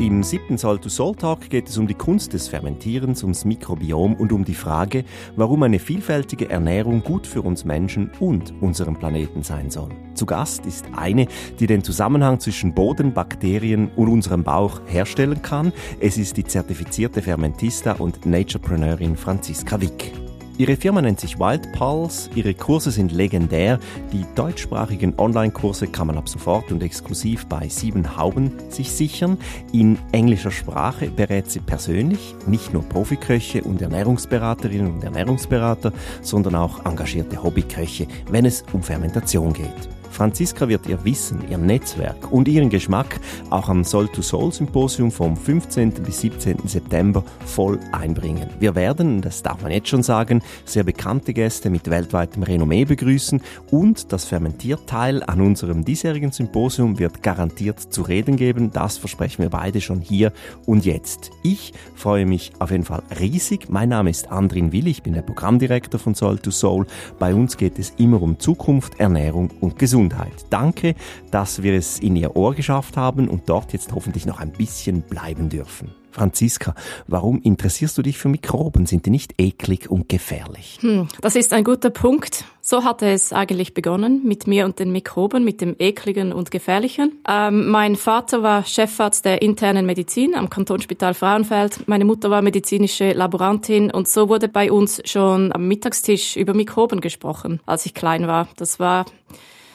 Im 0.00 0.22
siebten 0.22 0.56
Soul 0.56 0.78
to 0.78 0.88
Soul 0.88 1.16
Talk 1.16 1.50
geht 1.50 1.68
es 1.68 1.76
um 1.76 1.88
die 1.88 1.94
Kunst 1.94 2.32
des 2.32 2.46
Fermentierens, 2.46 3.24
ums 3.24 3.44
Mikrobiom 3.44 4.14
und 4.14 4.30
um 4.30 4.44
die 4.44 4.54
Frage, 4.54 5.04
warum 5.34 5.64
eine 5.64 5.80
vielfältige 5.80 6.48
Ernährung 6.48 7.02
gut 7.02 7.26
für 7.26 7.42
uns 7.42 7.64
Menschen 7.64 8.12
und 8.20 8.54
unseren 8.60 8.94
Planeten 8.94 9.42
sein 9.42 9.70
soll. 9.70 9.88
Zu 10.14 10.24
Gast 10.24 10.66
ist 10.66 10.86
eine, 10.94 11.26
die 11.58 11.66
den 11.66 11.82
Zusammenhang 11.82 12.38
zwischen 12.38 12.74
Boden, 12.74 13.12
Bakterien 13.12 13.90
und 13.96 14.06
unserem 14.06 14.44
Bauch 14.44 14.80
herstellen 14.86 15.42
kann. 15.42 15.72
Es 15.98 16.16
ist 16.16 16.36
die 16.36 16.44
zertifizierte 16.44 17.20
Fermentista 17.20 17.94
und 17.94 18.24
Naturepreneurin 18.24 19.16
Franziska 19.16 19.80
Wick. 19.80 20.12
Ihre 20.58 20.76
Firma 20.76 21.00
nennt 21.00 21.20
sich 21.20 21.38
Wild 21.38 21.70
Pulse, 21.70 22.30
ihre 22.34 22.52
Kurse 22.52 22.90
sind 22.90 23.12
legendär. 23.12 23.78
Die 24.12 24.24
deutschsprachigen 24.34 25.14
Online-Kurse 25.16 25.86
kann 25.86 26.08
man 26.08 26.18
ab 26.18 26.28
sofort 26.28 26.72
und 26.72 26.82
exklusiv 26.82 27.46
bei 27.46 27.68
Sieben 27.68 28.16
Hauben 28.16 28.50
sich 28.68 28.90
sichern. 28.90 29.38
In 29.70 30.00
englischer 30.10 30.50
Sprache 30.50 31.12
berät 31.12 31.48
sie 31.48 31.60
persönlich 31.60 32.34
nicht 32.48 32.72
nur 32.74 32.82
Profiköche 32.82 33.62
und 33.62 33.80
Ernährungsberaterinnen 33.80 34.94
und 34.94 35.04
Ernährungsberater, 35.04 35.92
sondern 36.22 36.56
auch 36.56 36.84
engagierte 36.84 37.40
Hobbyköche, 37.40 38.08
wenn 38.28 38.44
es 38.44 38.64
um 38.72 38.82
Fermentation 38.82 39.52
geht. 39.52 39.97
Franziska 40.10 40.68
wird 40.68 40.86
ihr 40.86 41.04
Wissen, 41.04 41.42
ihr 41.50 41.58
Netzwerk 41.58 42.32
und 42.32 42.48
ihren 42.48 42.70
Geschmack 42.70 43.20
auch 43.50 43.68
am 43.68 43.84
Soul 43.84 44.08
to 44.08 44.22
Soul 44.22 44.52
Symposium 44.52 45.10
vom 45.10 45.36
15. 45.36 45.90
bis 46.04 46.20
17. 46.20 46.66
September 46.66 47.22
voll 47.44 47.78
einbringen. 47.92 48.48
Wir 48.58 48.74
werden, 48.74 49.20
das 49.20 49.42
darf 49.42 49.62
man 49.62 49.70
jetzt 49.70 49.88
schon 49.88 50.02
sagen, 50.02 50.42
sehr 50.64 50.84
bekannte 50.84 51.32
Gäste 51.32 51.70
mit 51.70 51.88
weltweitem 51.90 52.42
Renommee 52.42 52.84
begrüßen 52.84 53.40
und 53.70 54.12
das 54.12 54.24
Fermentierteil 54.24 55.22
an 55.22 55.40
unserem 55.40 55.84
diesjährigen 55.84 56.32
Symposium 56.32 56.98
wird 56.98 57.22
garantiert 57.22 57.80
zu 57.80 58.02
reden 58.02 58.36
geben. 58.36 58.72
Das 58.72 58.98
versprechen 58.98 59.42
wir 59.42 59.50
beide 59.50 59.80
schon 59.80 60.00
hier 60.00 60.32
und 60.66 60.84
jetzt. 60.84 61.30
Ich 61.42 61.72
freue 61.94 62.26
mich 62.26 62.52
auf 62.58 62.70
jeden 62.70 62.84
Fall 62.84 63.02
riesig. 63.20 63.68
Mein 63.68 63.90
Name 63.90 64.10
ist 64.10 64.30
Andrin 64.32 64.72
Will, 64.72 64.88
ich 64.88 65.02
bin 65.02 65.12
der 65.12 65.22
Programmdirektor 65.22 66.00
von 66.00 66.14
Soul 66.14 66.38
to 66.38 66.50
Soul. 66.50 66.86
Bei 67.18 67.34
uns 67.34 67.56
geht 67.56 67.78
es 67.78 67.92
immer 67.98 68.20
um 68.20 68.38
Zukunft, 68.38 68.98
Ernährung 68.98 69.50
und 69.60 69.78
Gesundheit. 69.78 69.97
Gesundheit. 69.98 70.46
Danke, 70.50 70.94
dass 71.32 71.64
wir 71.64 71.74
es 71.74 71.98
in 71.98 72.14
Ihr 72.14 72.36
Ohr 72.36 72.54
geschafft 72.54 72.96
haben 72.96 73.28
und 73.28 73.48
dort 73.48 73.72
jetzt 73.72 73.92
hoffentlich 73.92 74.26
noch 74.26 74.38
ein 74.38 74.52
bisschen 74.52 75.02
bleiben 75.02 75.48
dürfen. 75.48 75.90
Franziska, 76.12 76.74
warum 77.06 77.40
interessierst 77.42 77.98
du 77.98 78.02
dich 78.02 78.16
für 78.16 78.28
Mikroben? 78.28 78.86
Sind 78.86 79.06
die 79.06 79.10
nicht 79.10 79.34
eklig 79.38 79.90
und 79.90 80.08
gefährlich? 80.08 80.78
Hm, 80.80 81.08
das 81.20 81.34
ist 81.34 81.52
ein 81.52 81.64
guter 81.64 81.90
Punkt. 81.90 82.44
So 82.60 82.84
hatte 82.84 83.06
es 83.06 83.32
eigentlich 83.32 83.74
begonnen 83.74 84.22
mit 84.24 84.46
mir 84.46 84.64
und 84.64 84.78
den 84.78 84.92
Mikroben, 84.92 85.44
mit 85.44 85.60
dem 85.60 85.74
ekligen 85.78 86.32
und 86.32 86.50
gefährlichen. 86.50 87.12
Ähm, 87.28 87.68
mein 87.68 87.96
Vater 87.96 88.42
war 88.42 88.64
Chefarzt 88.64 89.24
der 89.24 89.42
internen 89.42 89.84
Medizin 89.84 90.34
am 90.34 90.48
Kantonsspital 90.48 91.14
Frauenfeld. 91.14 91.88
Meine 91.88 92.04
Mutter 92.04 92.30
war 92.30 92.42
medizinische 92.42 93.12
Laborantin 93.12 93.90
und 93.90 94.06
so 94.08 94.28
wurde 94.28 94.48
bei 94.48 94.70
uns 94.70 95.02
schon 95.04 95.52
am 95.52 95.66
Mittagstisch 95.66 96.36
über 96.36 96.54
Mikroben 96.54 97.00
gesprochen, 97.00 97.60
als 97.66 97.84
ich 97.84 97.94
klein 97.94 98.26
war. 98.26 98.48
Das 98.56 98.80
war 98.80 99.04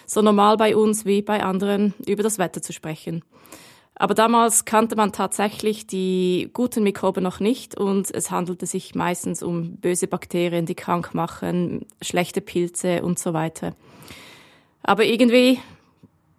so 0.06 0.22
normal 0.22 0.58
bei 0.58 0.76
uns 0.76 1.06
wie 1.06 1.22
bei 1.22 1.44
anderen 1.44 1.94
über 2.06 2.24
das 2.24 2.38
Wetter 2.38 2.62
zu 2.62 2.74
sprechen. 2.74 3.24
Aber 3.96 4.16
damals 4.16 4.66
kannte 4.66 4.96
man 4.96 5.12
tatsächlich 5.12 5.86
die 5.86 6.50
guten 6.54 6.84
Mikroben 6.84 7.24
noch 7.24 7.40
nicht 7.40 7.78
und 7.78 8.14
es 8.14 8.32
handelte 8.32 8.66
sich 8.66 8.96
meistens 8.96 9.44
um 9.44 9.76
böse 9.78 10.08
Bakterien, 10.08 10.66
die 10.66 10.76
krank 10.76 11.14
machen, 11.14 11.86
schlechte 12.02 12.42
Pilze 12.42 13.04
und 13.04 13.20
so 13.20 13.34
weiter. 13.34 13.76
Aber 14.82 15.06
irgendwie 15.06 15.60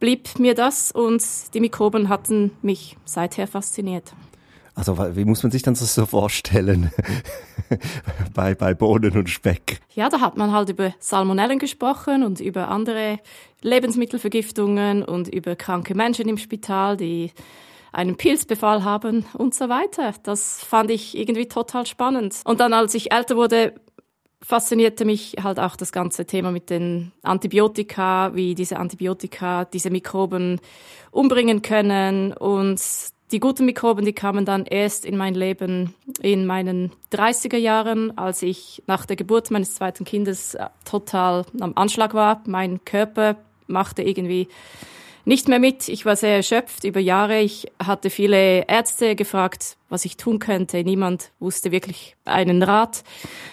blieb 0.00 0.38
mir 0.38 0.54
das 0.54 0.90
und 0.90 1.22
die 1.54 1.60
Mikroben 1.60 2.08
hatten 2.08 2.50
mich 2.60 2.96
seither 3.04 3.46
fasziniert. 3.46 4.12
Also 4.74 4.98
wie 5.16 5.24
muss 5.24 5.42
man 5.42 5.52
sich 5.52 5.62
das 5.62 5.94
so 5.94 6.04
vorstellen 6.04 6.90
bei, 8.34 8.54
bei 8.54 8.74
Bohnen 8.74 9.16
und 9.16 9.30
Speck? 9.30 9.80
Ja, 9.94 10.08
da 10.08 10.20
hat 10.20 10.36
man 10.36 10.52
halt 10.52 10.68
über 10.68 10.92
Salmonellen 10.98 11.60
gesprochen 11.60 12.24
und 12.24 12.40
über 12.40 12.68
andere 12.68 13.20
Lebensmittelvergiftungen 13.62 15.04
und 15.04 15.28
über 15.28 15.54
kranke 15.54 15.94
Menschen 15.94 16.28
im 16.28 16.38
Spital, 16.38 16.96
die 16.96 17.30
einen 17.92 18.16
Pilzbefall 18.16 18.82
haben 18.82 19.24
und 19.34 19.54
so 19.54 19.68
weiter. 19.68 20.12
Das 20.24 20.62
fand 20.64 20.90
ich 20.90 21.16
irgendwie 21.16 21.46
total 21.46 21.86
spannend. 21.86 22.40
Und 22.44 22.58
dann, 22.58 22.72
als 22.72 22.94
ich 22.94 23.12
älter 23.12 23.36
wurde, 23.36 23.74
faszinierte 24.42 25.04
mich 25.04 25.36
halt 25.42 25.60
auch 25.60 25.76
das 25.76 25.92
ganze 25.92 26.26
Thema 26.26 26.50
mit 26.50 26.68
den 26.68 27.12
Antibiotika, 27.22 28.34
wie 28.34 28.54
diese 28.54 28.78
Antibiotika 28.78 29.64
diese 29.64 29.90
Mikroben 29.90 30.60
umbringen 31.12 31.62
können 31.62 32.32
und 32.32 32.80
die 33.34 33.40
guten 33.40 33.64
Mikroben, 33.64 34.04
die 34.04 34.12
kamen 34.12 34.44
dann 34.44 34.64
erst 34.64 35.04
in 35.04 35.16
mein 35.16 35.34
Leben 35.34 35.92
in 36.22 36.46
meinen 36.46 36.92
30er 37.12 37.56
Jahren, 37.56 38.16
als 38.16 38.42
ich 38.42 38.80
nach 38.86 39.06
der 39.06 39.16
Geburt 39.16 39.50
meines 39.50 39.74
zweiten 39.74 40.04
Kindes 40.04 40.54
äh, 40.54 40.68
total 40.84 41.44
am 41.58 41.72
Anschlag 41.74 42.14
war. 42.14 42.44
Mein 42.46 42.84
Körper 42.84 43.34
machte 43.66 44.04
irgendwie 44.04 44.46
nicht 45.24 45.48
mehr 45.48 45.58
mit. 45.58 45.88
Ich 45.88 46.06
war 46.06 46.14
sehr 46.14 46.36
erschöpft 46.36 46.84
über 46.84 47.00
Jahre. 47.00 47.40
Ich 47.40 47.66
hatte 47.84 48.08
viele 48.08 48.68
Ärzte 48.68 49.16
gefragt, 49.16 49.78
was 49.88 50.04
ich 50.04 50.16
tun 50.16 50.38
könnte. 50.38 50.84
Niemand 50.84 51.32
wusste 51.40 51.72
wirklich 51.72 52.14
einen 52.24 52.62
Rat. 52.62 53.02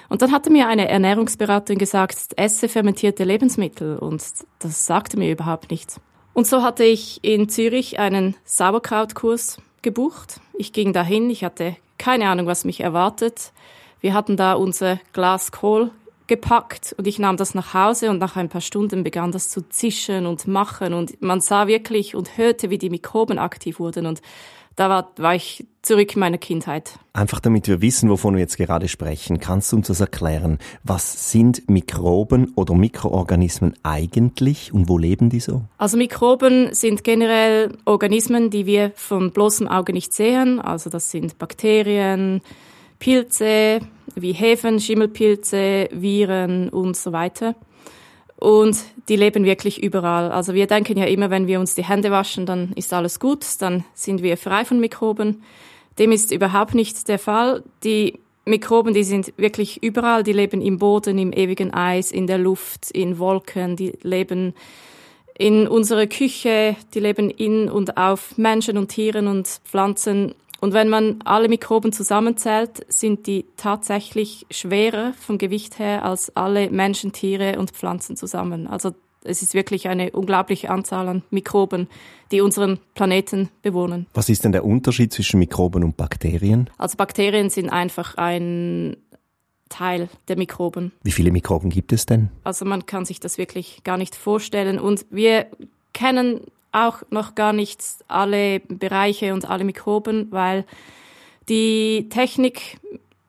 Und 0.09 0.21
dann 0.21 0.31
hatte 0.31 0.51
mir 0.51 0.67
eine 0.67 0.89
Ernährungsberaterin 0.89 1.79
gesagt, 1.79 2.33
esse 2.35 2.69
fermentierte 2.69 3.23
Lebensmittel. 3.23 3.97
Und 3.97 4.21
das 4.59 4.85
sagte 4.85 5.17
mir 5.17 5.31
überhaupt 5.31 5.71
nichts. 5.71 5.99
Und 6.33 6.45
so 6.45 6.61
hatte 6.61 6.83
ich 6.83 7.23
in 7.23 7.49
Zürich 7.49 7.97
einen 7.97 8.35
Sauerkrautkurs 8.45 9.57
gebucht. 9.81 10.39
Ich 10.53 10.73
ging 10.73 10.93
dahin, 10.93 11.29
ich 11.29 11.43
hatte 11.43 11.75
keine 11.97 12.29
Ahnung, 12.29 12.47
was 12.47 12.65
mich 12.65 12.81
erwartet. 12.81 13.51
Wir 13.99 14.13
hatten 14.13 14.35
da 14.35 14.53
unser 14.53 14.99
Glas 15.13 15.51
Kohl 15.51 15.91
gepackt 16.27 16.95
und 16.97 17.07
ich 17.07 17.19
nahm 17.19 17.35
das 17.37 17.55
nach 17.55 17.73
Hause 17.73 18.09
und 18.09 18.19
nach 18.19 18.37
ein 18.37 18.47
paar 18.47 18.61
Stunden 18.61 19.03
begann 19.03 19.31
das 19.31 19.49
zu 19.49 19.67
zischen 19.67 20.25
und 20.25 20.47
machen 20.47 20.93
und 20.93 21.21
man 21.21 21.41
sah 21.41 21.67
wirklich 21.67 22.15
und 22.15 22.37
hörte, 22.37 22.69
wie 22.69 22.77
die 22.77 22.89
Mikroben 22.89 23.37
aktiv 23.37 23.79
wurden 23.79 24.05
und 24.05 24.21
da 24.77 24.89
war, 24.89 25.11
war 25.17 25.35
ich 25.35 25.65
zurück 25.81 26.13
in 26.13 26.19
meine 26.19 26.37
Kindheit. 26.37 26.99
Einfach 27.13 27.39
damit 27.39 27.67
wir 27.67 27.81
wissen, 27.81 28.09
wovon 28.09 28.35
wir 28.35 28.41
jetzt 28.41 28.57
gerade 28.57 28.87
sprechen, 28.87 29.39
kannst 29.39 29.71
du 29.71 29.77
uns 29.77 29.87
das 29.87 29.99
erklären? 29.99 30.59
Was 30.83 31.31
sind 31.31 31.69
Mikroben 31.69 32.53
oder 32.55 32.75
Mikroorganismen 32.75 33.73
eigentlich 33.83 34.73
und 34.73 34.87
wo 34.87 34.97
leben 34.97 35.29
die 35.29 35.39
so? 35.39 35.63
Also 35.77 35.97
Mikroben 35.97 36.73
sind 36.73 37.03
generell 37.03 37.77
Organismen, 37.85 38.49
die 38.49 38.65
wir 38.65 38.91
von 38.95 39.31
bloßem 39.31 39.67
Auge 39.67 39.93
nicht 39.93 40.13
sehen. 40.13 40.59
Also 40.59 40.89
das 40.89 41.11
sind 41.11 41.37
Bakterien, 41.37 42.41
Pilze 42.99 43.79
wie 44.15 44.33
Hefen, 44.33 44.79
Schimmelpilze, 44.79 45.89
Viren 45.91 46.69
und 46.69 46.95
so 46.97 47.11
weiter. 47.11 47.55
Und 48.37 48.77
die 49.07 49.15
leben 49.15 49.45
wirklich 49.45 49.83
überall. 49.83 50.31
Also 50.31 50.53
wir 50.53 50.67
denken 50.67 50.97
ja 50.97 51.05
immer, 51.05 51.29
wenn 51.29 51.47
wir 51.47 51.59
uns 51.59 51.75
die 51.75 51.83
Hände 51.83 52.11
waschen, 52.11 52.45
dann 52.45 52.73
ist 52.73 52.91
alles 52.91 53.19
gut, 53.19 53.45
dann 53.59 53.83
sind 53.93 54.23
wir 54.23 54.35
frei 54.35 54.65
von 54.65 54.79
Mikroben. 54.79 55.43
Dem 56.00 56.12
ist 56.12 56.31
überhaupt 56.31 56.74
nicht 56.74 57.07
der 57.07 57.19
Fall. 57.19 57.63
Die 57.84 58.19
Mikroben, 58.46 58.94
die 58.94 59.03
sind 59.03 59.34
wirklich 59.38 59.84
überall, 59.84 60.24
die 60.24 60.34
leben 60.34 60.62
im 60.62 60.78
Boden, 60.78 61.18
im 61.18 61.31
ewigen 61.31 61.74
Eis, 61.74 62.12
in 62.12 62.28
der 62.28 62.38
Luft, 62.38 62.91
in 62.91 63.19
Wolken, 63.19 63.75
die 63.75 63.94
leben 64.02 64.53
in 65.38 65.68
unserer 65.68 66.07
Küche, 66.07 66.75
die 66.94 67.00
leben 67.00 67.29
in 67.29 67.69
und 67.69 67.97
auf 67.97 68.38
Menschen 68.38 68.78
und 68.78 68.90
Tieren 68.90 69.28
und 69.28 69.47
Pflanzen 69.63 70.34
und 70.62 70.74
wenn 70.74 70.90
man 70.90 71.19
alle 71.25 71.50
Mikroben 71.50 71.91
zusammenzählt, 71.91 72.85
sind 72.88 73.25
die 73.25 73.46
tatsächlich 73.58 74.46
schwerer 74.52 75.13
vom 75.13 75.40
Gewicht 75.40 75.79
her 75.79 76.06
als 76.06 76.35
alle 76.38 76.69
Menschen, 76.69 77.12
Tiere 77.12 77.58
und 77.58 77.72
Pflanzen 77.72 78.16
zusammen. 78.16 78.68
Also 78.68 78.94
es 79.23 79.41
ist 79.41 79.53
wirklich 79.53 79.87
eine 79.87 80.11
unglaubliche 80.11 80.69
Anzahl 80.69 81.07
an 81.07 81.23
Mikroben, 81.29 81.87
die 82.31 82.41
unseren 82.41 82.79
Planeten 82.95 83.49
bewohnen. 83.61 84.07
Was 84.13 84.29
ist 84.29 84.43
denn 84.43 84.51
der 84.51 84.66
Unterschied 84.66 85.13
zwischen 85.13 85.40
Mikroben 85.40 85.84
und 85.84 85.97
Bakterien? 85.97 86.69
Also 86.78 86.97
Bakterien 86.97 87.49
sind 87.49 87.69
einfach 87.69 88.16
ein 88.16 88.97
Teil 89.69 90.09
der 90.28 90.37
Mikroben. 90.37 90.91
Wie 91.03 91.11
viele 91.11 91.31
Mikroben 91.31 91.69
gibt 91.69 91.93
es 91.93 92.05
denn? 92.05 92.29
Also 92.43 92.66
man 92.66 92.85
kann 92.85 93.05
sich 93.05 93.19
das 93.19 93.37
wirklich 93.37 93.84
gar 93.84 93.97
nicht 93.97 94.16
vorstellen. 94.16 94.79
Und 94.79 95.05
wir 95.09 95.47
kennen 95.93 96.41
auch 96.72 97.01
noch 97.09 97.35
gar 97.35 97.53
nicht 97.53 97.81
alle 98.07 98.59
Bereiche 98.59 99.34
und 99.34 99.49
alle 99.49 99.63
Mikroben, 99.63 100.28
weil 100.31 100.66
die 101.49 102.07
Technik, 102.09 102.79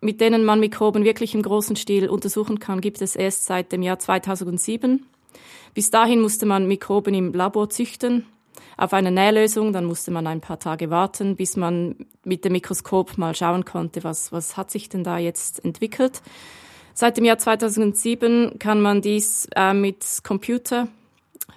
mit 0.01 0.21
denen 0.21 0.45
man 0.45 0.61
Mikroben 0.61 1.05
wirklich 1.05 1.35
im 1.35 1.43
großen 1.43 1.77
Stil 1.77 2.09
untersuchen 2.09 2.59
kann, 2.59 2.81
gibt 2.81 3.01
es 3.01 3.17
erst 3.17 3.47
seit 3.47 3.73
dem 3.73 3.83
Jahr 3.83 3.99
2007. 3.99 5.07
Bis 5.75 5.91
dahin 5.91 6.21
musste 6.21 6.47
man 6.47 6.67
Mikroben 6.67 7.15
im 7.15 7.33
Labor 7.33 7.71
züchten 7.71 8.27
auf 8.77 8.93
eine 8.93 9.11
Nählösung, 9.11 9.73
dann 9.73 9.85
musste 9.85 10.11
man 10.11 10.27
ein 10.27 10.41
paar 10.41 10.59
Tage 10.59 10.91
warten, 10.91 11.37
bis 11.37 11.57
man 11.57 12.07
mit 12.25 12.45
dem 12.45 12.53
Mikroskop 12.53 13.17
mal 13.19 13.35
schauen 13.35 13.65
konnte, 13.65 14.05
was, 14.05 14.33
was 14.33 14.57
hat 14.57 14.71
sich 14.71 14.89
denn 14.89 15.05
da 15.05 15.19
jetzt 15.19 15.65
entwickelt. 15.65 16.23
Seit 16.95 17.17
dem 17.17 17.25
Jahr 17.25 17.39
2007 17.39 18.59
kann 18.59 18.81
man 18.81 19.01
dies 19.01 19.49
äh, 19.57 19.73
mit 19.73 20.05
Computer 20.25 20.89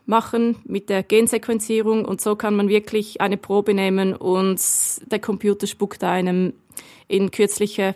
machen 0.05 0.57
mit 0.65 0.89
der 0.89 1.03
Gensequenzierung 1.03 2.05
und 2.05 2.21
so 2.21 2.35
kann 2.35 2.55
man 2.55 2.69
wirklich 2.69 3.21
eine 3.21 3.37
Probe 3.37 3.73
nehmen 3.73 4.13
und 4.13 4.61
der 5.11 5.19
Computer 5.19 5.67
spuckt 5.67 6.03
einem 6.03 6.53
in 7.07 7.31
kürzlicher 7.31 7.95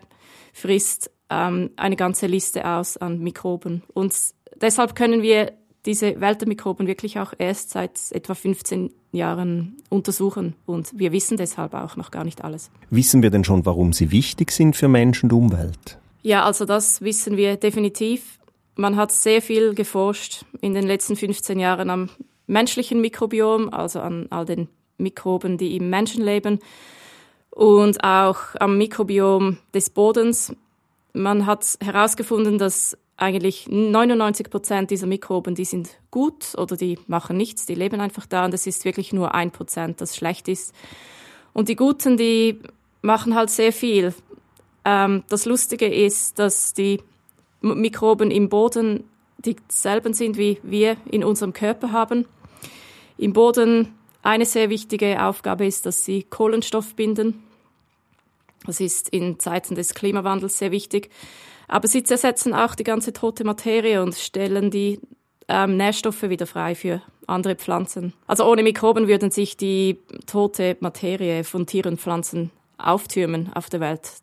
Frist 0.54 1.12
ähm, 1.30 1.70
eine 1.76 1.96
ganze 1.96 2.28
Liste 2.28 2.68
aus 2.68 2.98
an 2.98 3.20
Mikroben. 3.20 3.84
Und 3.94 4.14
deshalb 4.60 4.96
können 4.96 5.22
wir 5.22 5.54
diese 5.86 6.20
Welt 6.20 6.42
der 6.42 6.48
Mikroben 6.48 6.88
wirklich 6.88 7.20
auch 7.20 7.34
erst 7.38 7.72
seit 7.72 8.00
etwa 8.12 8.36
15 8.36 8.92
Jahren 9.12 9.78
untersuchen 9.90 10.56
und 10.66 10.92
wir 10.98 11.12
wissen 11.12 11.38
deshalb 11.38 11.74
auch 11.74 11.96
noch 11.96 12.12
gar 12.12 12.24
nicht 12.24 12.44
alles. 12.44 12.70
Wissen 12.90 13.24
wir 13.24 13.30
denn 13.30 13.44
schon, 13.44 13.66
warum 13.66 13.94
sie 13.94 14.12
wichtig 14.12 14.52
sind 14.52 14.76
für 14.76 14.88
Mensch 14.88 15.24
und 15.24 15.34
Umwelt? 15.34 15.98
Ja, 16.22 16.44
also 16.44 16.66
das 16.66 17.02
wissen 17.02 17.38
wir 17.38 17.56
definitiv. 17.56 18.40
Man 18.76 18.96
hat 18.96 19.12
sehr 19.12 19.42
viel 19.42 19.74
geforscht 19.74 20.46
in 20.62 20.74
den 20.74 20.86
letzten 20.86 21.16
15 21.16 21.60
Jahren 21.60 21.90
am 21.90 22.10
menschlichen 22.48 23.02
Mikrobiom, 23.02 23.70
also 23.70 24.02
an 24.02 24.28
all 24.30 24.46
den 24.46 24.68
Mikroben, 24.98 25.58
die 25.58 25.78
im 25.78 25.90
Menschen 25.90 26.24
leben 26.24 26.60
und 27.52 28.04
auch 28.04 28.38
am 28.60 28.78
Mikrobiom 28.78 29.58
des 29.74 29.90
Bodens. 29.90 30.54
Man 31.14 31.46
hat 31.46 31.78
herausgefunden, 31.82 32.58
dass 32.58 32.98
eigentlich 33.20 33.68
99 33.68 34.50
Prozent 34.50 34.92
dieser 34.92 35.08
Mikroben, 35.08 35.54
die 35.54 35.66
sind 35.66 35.90
gut 36.10 36.56
oder 36.58 36.78
die 36.78 36.98
machen 37.08 37.38
nichts, 37.38 37.66
die 37.66 37.76
leben 37.76 38.00
einfach 38.00 38.26
da 38.26 38.46
und 38.46 38.54
es 38.54 38.66
ist 38.66 38.86
wirklich 38.86 39.14
nur 39.14 39.36
ein 39.36 39.52
Prozent, 39.52 40.02
das 40.02 40.16
schlecht 40.16 40.48
ist. 40.48 40.74
Und 41.54 41.68
die 41.68 41.76
Guten, 41.76 42.16
die 42.16 42.60
machen 43.02 43.36
halt 43.36 43.50
sehr 43.50 43.74
viel. 43.74 44.14
Ähm, 44.86 45.24
das 45.30 45.46
Lustige 45.46 45.88
ist, 45.88 46.40
dass 46.40 46.74
die 46.74 47.02
Mikroben 47.62 48.32
im 48.32 48.48
Boden 48.48 49.04
dieselben 49.40 50.14
sind, 50.14 50.38
wie 50.38 50.60
wir 50.64 50.98
in 51.10 51.24
unserem 51.24 51.54
Körper 51.54 51.92
haben. 51.92 52.26
Im 53.18 53.34
Boden 53.34 53.94
eine 54.22 54.46
sehr 54.46 54.70
wichtige 54.70 55.24
Aufgabe 55.24 55.66
ist, 55.66 55.86
dass 55.86 56.06
sie 56.06 56.24
Kohlenstoff 56.24 56.96
binden. 56.96 57.44
Das 58.66 58.80
ist 58.80 59.10
in 59.10 59.40
Zeiten 59.40 59.76
des 59.76 59.94
Klimawandels 59.94 60.58
sehr 60.58 60.72
wichtig. 60.72 61.10
Aber 61.70 61.88
sie 61.88 62.04
zersetzen 62.04 62.54
auch 62.54 62.76
die 62.76 62.84
ganze 62.84 63.14
tote 63.14 63.46
Materie 63.46 64.02
und 64.02 64.16
stellen 64.16 64.72
die 64.72 65.00
ähm, 65.48 65.78
Nährstoffe 65.78 66.24
wieder 66.24 66.48
frei 66.48 66.76
für 66.76 67.02
andere 67.28 67.56
Pflanzen. 67.56 68.14
Also 68.28 68.46
ohne 68.46 68.64
Mikroben 68.64 69.08
würden 69.08 69.32
sich 69.32 69.56
die 69.56 70.00
tote 70.26 70.76
Materie 70.80 71.44
von 71.44 71.66
Tieren 71.68 71.94
und 71.94 72.02
Pflanzen 72.02 72.52
auftürmen 72.78 73.52
auf 73.54 73.70
der 73.70 73.80
Welt. 73.80 74.14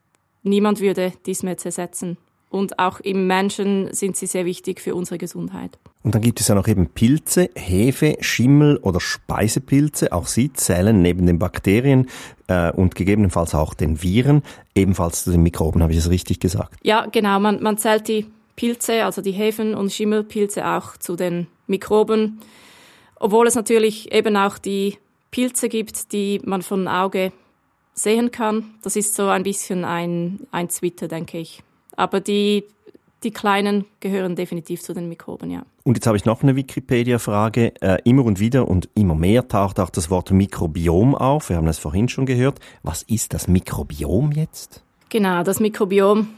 Niemand 0.43 0.81
würde 0.81 1.13
dies 1.25 1.43
mehr 1.43 1.57
zersetzen. 1.57 2.19
Und 2.49 2.79
auch 2.79 3.01
im 3.01 3.27
Menschen 3.27 3.93
sind 3.93 4.17
sie 4.17 4.27
sehr 4.27 4.45
wichtig 4.45 4.81
für 4.81 4.95
unsere 4.95 5.19
Gesundheit. 5.19 5.79
Und 6.03 6.15
dann 6.15 6.23
gibt 6.23 6.41
es 6.41 6.49
ja 6.49 6.55
noch 6.55 6.69
eben 6.69 6.87
Pilze, 6.87 7.51
Hefe, 7.57 8.17
Schimmel 8.21 8.77
oder 8.79 9.01
Speisepilze. 9.01 10.13
Auch 10.13 10.27
sie 10.27 10.53
zählen 10.53 11.03
neben 11.03 11.27
den 11.27 11.41
Bakterien 11.41 12.09
äh, 12.47 12.71
und 12.71 12.95
gegebenenfalls 12.95 13.55
auch 13.55 13.75
den 13.75 14.03
Viren 14.03 14.43
ebenfalls 14.75 15.25
zu 15.25 15.33
den 15.33 15.43
Mikroben. 15.43 15.83
Habe 15.83 15.93
ich 15.93 15.99
das 15.99 16.09
richtig 16.11 16.39
gesagt? 16.39 16.77
Ja, 16.83 17.07
genau. 17.07 17.41
Man, 17.41 17.61
man 17.63 17.77
zählt 17.79 18.07
die 18.07 18.27
Pilze, 18.55 19.05
also 19.05 19.21
die 19.21 19.33
Hefen- 19.33 19.75
und 19.75 19.93
Schimmelpilze 19.93 20.67
auch 20.67 20.97
zu 20.97 21.17
den 21.17 21.49
Mikroben. 21.67 22.41
Obwohl 23.17 23.49
es 23.49 23.55
natürlich 23.57 24.13
eben 24.13 24.37
auch 24.37 24.59
die 24.59 24.99
Pilze 25.31 25.69
gibt, 25.69 26.13
die 26.13 26.41
man 26.45 26.63
von 26.63 26.87
Auge 26.87 27.33
sehen 27.95 28.31
kann. 28.31 28.75
Das 28.83 28.95
ist 28.95 29.15
so 29.15 29.29
ein 29.29 29.43
bisschen 29.43 29.85
ein, 29.85 30.41
ein 30.53 30.69
Zwitter, 30.69 31.09
denke 31.09 31.39
ich. 31.39 31.63
Aber 31.97 32.21
die, 32.21 32.65
die 33.23 33.31
Kleinen 33.31 33.87
gehören 34.01 34.37
definitiv 34.37 34.83
zu 34.83 34.95
den 34.95 35.09
Mikroben, 35.09 35.51
ja. 35.51 35.65
Und 35.85 35.97
jetzt 35.97 36.07
habe 36.07 36.17
ich 36.17 36.25
noch 36.25 36.43
eine 36.43 36.57
Wikipedia-Frage. 36.57 37.73
Äh, 37.81 37.99
immer 38.05 38.25
und 38.25 38.41
wieder 38.41 38.69
und 38.69 38.89
immer 38.95 39.15
mehr 39.15 39.49
taucht 39.49 39.81
auch 39.81 39.91
das 39.91 40.11
Wort 40.11 40.31
Mikrobiom 40.31 41.15
auf. 41.15 41.49
Wir 41.49 41.57
haben 41.57 41.67
das 41.67 41.79
vorhin 41.79 42.09
schon 42.09 42.27
gehört. 42.27 42.61
Was 42.83 43.03
ist 43.03 43.35
das 43.35 43.49
Mikrobiom 43.49 44.33
jetzt? 44.33 44.83
Genau, 45.09 45.43
das 45.45 45.61
Mikrobiom, 45.61 46.29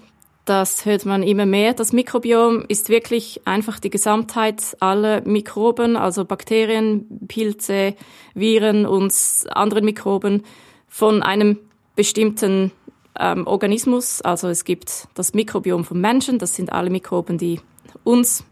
das 0.45 0.85
hört 0.85 1.07
man 1.07 1.23
immer 1.23 1.47
mehr. 1.47 1.75
Das 1.75 1.93
Mikrobiom 1.93 2.65
ist 2.69 2.89
wirklich 2.89 3.41
einfach 3.45 3.81
die 3.81 3.91
Gesamtheit 3.91 4.77
aller 4.81 5.23
Mikroben, 5.23 5.97
also 5.97 6.25
Bakterien, 6.25 7.07
Pilze, 7.29 7.95
Viren 8.35 8.87
und 8.87 9.15
anderen 9.51 9.85
Mikroben 9.85 10.43
von 10.89 11.23
einem 11.23 11.59
bestimmten 11.97 12.71
ähm, 13.19 13.47
Organismus. 13.47 14.23
Also 14.23 14.49
es 14.49 14.65
gibt 14.65 15.09
das 15.15 15.35
Mikrobiom 15.35 15.85
vom 15.85 16.01
Menschen, 16.01 16.39
das 16.39 16.55
sind 16.55 16.73
alle 16.73 16.91
Mikroben, 16.91 17.39
die 17.39 17.61
uns 18.05 18.45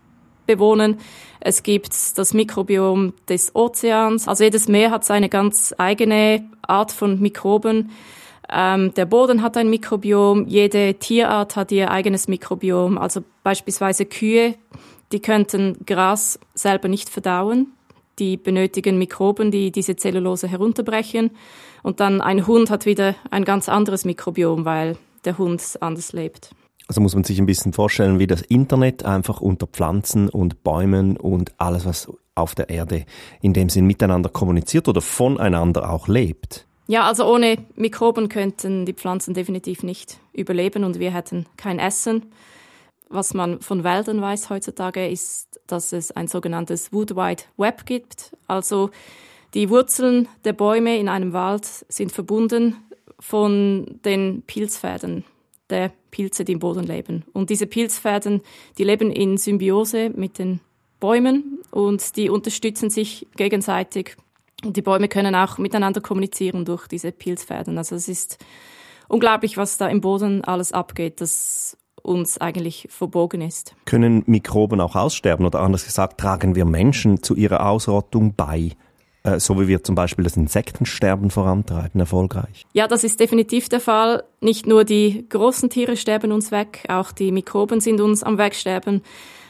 bewohnen. 0.47 0.99
Es 1.41 1.63
gibt 1.63 2.19
das 2.19 2.35
Mikrobiom 2.35 3.13
des 3.29 3.55
Ozeans. 3.55 4.29
Also 4.29 4.45
jedes 4.45 4.69
Meer 4.69 4.91
hat 4.91 5.05
seine 5.05 5.29
ganz 5.29 5.75
eigene 5.77 6.49
Art 6.63 6.93
von 6.93 7.21
Mikroben. 7.21 7.91
Ähm, 8.49 8.95
der 8.95 9.07
Boden 9.07 9.43
hat 9.43 9.57
ein 9.57 9.71
Mikrobiom. 9.71 10.47
Jede 10.47 10.95
Tierart 10.95 11.57
hat 11.57 11.73
ihr 11.73 11.91
eigenes 11.91 12.29
Mikrobiom. 12.29 12.97
Also 12.99 13.23
beispielsweise 13.43 14.07
Kühe, 14.07 14.55
die 15.13 15.21
könnten 15.21 15.79
Gras 15.85 16.39
selber 16.55 16.89
nicht 16.89 17.09
verdauen. 17.09 17.73
Die 18.19 18.37
benötigen 18.37 18.99
Mikroben, 18.99 19.51
die 19.51 19.71
diese 19.71 19.97
Zellulose 19.97 20.49
herunterbrechen. 20.49 21.33
Und 21.87 22.01
dann 22.01 22.21
ein 22.21 22.49
Hund 22.49 22.69
hat 22.69 22.85
wieder 22.85 23.15
ein 23.31 23.45
ganz 23.45 23.69
anderes 23.69 24.05
Mikrobiom, 24.05 24.65
weil 24.65 24.99
der 25.25 25.39
Hund 25.39 25.63
anders 25.79 26.13
lebt. 26.13 26.51
Also 26.89 27.01
muss 27.01 27.15
man 27.15 27.23
sich 27.23 27.39
ein 27.39 27.47
bisschen 27.47 27.73
vorstellen, 27.73 28.19
wie 28.19 28.27
das 28.27 28.43
Internet 28.43 29.05
einfach 29.05 29.41
unter 29.41 29.69
Pflanzen 29.69 30.29
und 30.29 30.65
Bäumen 30.65 31.17
und 31.17 31.53
alles, 31.59 31.87
was 31.87 32.11
auf 32.35 32.57
der 32.57 32.71
Erde 32.71 33.07
in 33.41 33.53
dem 33.53 33.69
Sinn 33.69 33.87
miteinander 33.87 34.31
kommuniziert 34.31 34.89
oder 34.89 35.01
voneinander 35.01 35.89
auch 35.89 36.09
lebt. 36.09 36.67
Ja, 36.89 37.07
also 37.07 37.33
ohne 37.33 37.57
Mikroben 37.77 38.29
könnten 38.29 38.85
die 38.85 38.93
Pflanzen 38.93 39.33
definitiv 39.33 39.85
nicht 39.85 40.19
überleben 40.33 40.83
und 40.83 40.99
wir 40.99 41.15
hätten 41.15 41.47
kein 41.57 41.79
Essen. 41.79 42.33
Was 43.11 43.33
man 43.33 43.61
von 43.61 43.85
Wäldern 43.85 44.21
weiß 44.21 44.51
heutzutage, 44.51 45.07
ist, 45.07 45.61
dass 45.69 45.93
es 45.93 46.11
ein 46.11 46.27
sogenanntes 46.27 46.93
Wood 46.93 47.15
Wide 47.15 47.45
Web 47.57 47.87
gibt. 47.87 48.37
Also 48.49 48.91
die 49.55 49.71
Wurzeln 49.71 50.29
der 50.45 50.53
Bäume 50.53 50.99
in 50.99 51.09
einem 51.09 51.33
Wald 51.33 51.65
sind 51.89 52.13
verbunden 52.13 52.77
von 53.19 53.99
den 54.05 54.43
Pilzfäden 54.47 55.25
der 55.71 55.93
Pilze, 56.11 56.45
die 56.45 56.53
im 56.53 56.59
Boden 56.59 56.85
leben. 56.85 57.25
Und 57.33 57.51
diese 57.51 57.67
Pilzfäden, 57.67 58.43
die 58.79 58.85
leben 58.85 59.11
in 59.11 59.37
Symbiose 59.37 60.11
mit 60.11 60.39
den 60.39 60.61
Bäumen 61.01 61.61
und 61.71 62.17
die 62.17 62.31
unterstützen 62.31 62.91
sich 62.91 63.27
gegenseitig. 63.37 64.17
Und 64.65 64.77
die 64.77 64.83
Bäume 64.83 65.09
können 65.09 65.35
auch 65.35 65.59
miteinander 65.59 66.01
kommunizieren 66.01 66.65
durch 66.65 66.87
diese 66.87 67.13
Pilzfäden. 67.13 67.77
Also 67.79 67.97
es 67.97 68.09
ist 68.09 68.39
unglaublich, 69.09 69.57
was 69.57 69.77
da 69.77 69.89
im 69.89 70.01
Boden 70.01 70.43
alles 70.45 70.73
abgeht, 70.73 71.21
das 71.21 71.77
uns 72.03 72.39
eigentlich 72.39 72.87
verbogen 72.89 73.41
ist. 73.41 73.75
Können 73.85 74.23
Mikroben 74.27 74.81
auch 74.81 74.95
aussterben 74.95 75.45
oder 75.45 75.61
anders 75.61 75.85
gesagt, 75.85 76.21
tragen 76.21 76.55
wir 76.55 76.65
Menschen 76.65 77.23
zu 77.23 77.35
ihrer 77.35 77.69
Ausrottung 77.69 78.35
bei? 78.35 78.71
Äh, 79.27 79.41
so 79.41 79.61
wie 79.61 79.67
wir 79.67 79.83
zum 79.83 79.97
Beispiel 79.97 80.23
das 80.25 80.37
Insektensterben 80.37 81.31
vorantreiben, 81.31 82.01
erfolgreich? 82.01 82.65
Ja, 82.73 82.87
das 82.87 83.03
ist 83.03 83.19
definitiv 83.19 83.69
der 83.69 83.81
Fall. 83.81 84.23
Nicht 84.41 84.67
nur 84.67 84.85
die 84.85 85.27
großen 85.29 85.69
Tiere 85.69 85.97
sterben 85.97 86.31
uns 86.31 86.53
weg, 86.53 86.85
auch 86.89 87.11
die 87.11 87.33
Mikroben 87.33 87.81
sind 87.81 88.01
uns 88.01 88.23
am 88.23 88.39
Wegsterben. 88.39 89.03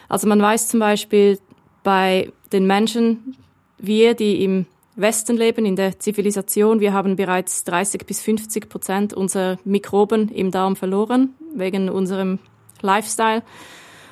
Also 0.08 0.26
man 0.26 0.40
weiß 0.40 0.68
zum 0.68 0.80
Beispiel 0.80 1.38
bei 1.82 2.32
den 2.52 2.66
Menschen, 2.66 3.36
wir, 3.78 4.14
die 4.14 4.42
im 4.44 4.66
Westen 4.94 5.36
leben, 5.36 5.66
in 5.66 5.76
der 5.76 5.98
Zivilisation, 5.98 6.80
wir 6.80 6.94
haben 6.94 7.16
bereits 7.16 7.64
30 7.64 8.06
bis 8.06 8.22
50 8.22 8.70
Prozent 8.70 9.12
unserer 9.12 9.58
Mikroben 9.64 10.30
im 10.30 10.50
Darm 10.50 10.74
verloren, 10.74 11.34
wegen 11.54 11.90
unserem 11.90 12.38
Lifestyle. 12.80 13.42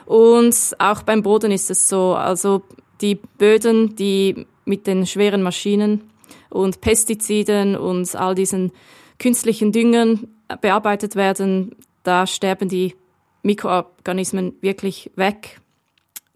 Und 0.04 0.54
auch 0.78 1.02
beim 1.02 1.22
Boden 1.22 1.50
ist 1.50 1.70
es 1.70 1.88
so. 1.88 2.14
Also 2.14 2.62
die 3.00 3.14
Böden, 3.14 3.96
die 3.96 4.46
mit 4.64 4.86
den 4.86 5.06
schweren 5.06 5.42
Maschinen 5.42 6.10
und 6.50 6.80
Pestiziden 6.80 7.76
und 7.76 8.14
all 8.16 8.34
diesen 8.34 8.72
künstlichen 9.18 9.72
Düngern 9.72 10.28
bearbeitet 10.60 11.16
werden, 11.16 11.76
da 12.02 12.26
sterben 12.26 12.68
die 12.68 12.94
Mikroorganismen 13.42 14.54
wirklich 14.60 15.10
weg. 15.16 15.60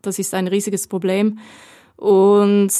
Das 0.02 0.18
ist 0.18 0.34
ein 0.34 0.46
riesiges 0.46 0.86
Problem. 0.86 1.38
Und 1.96 2.70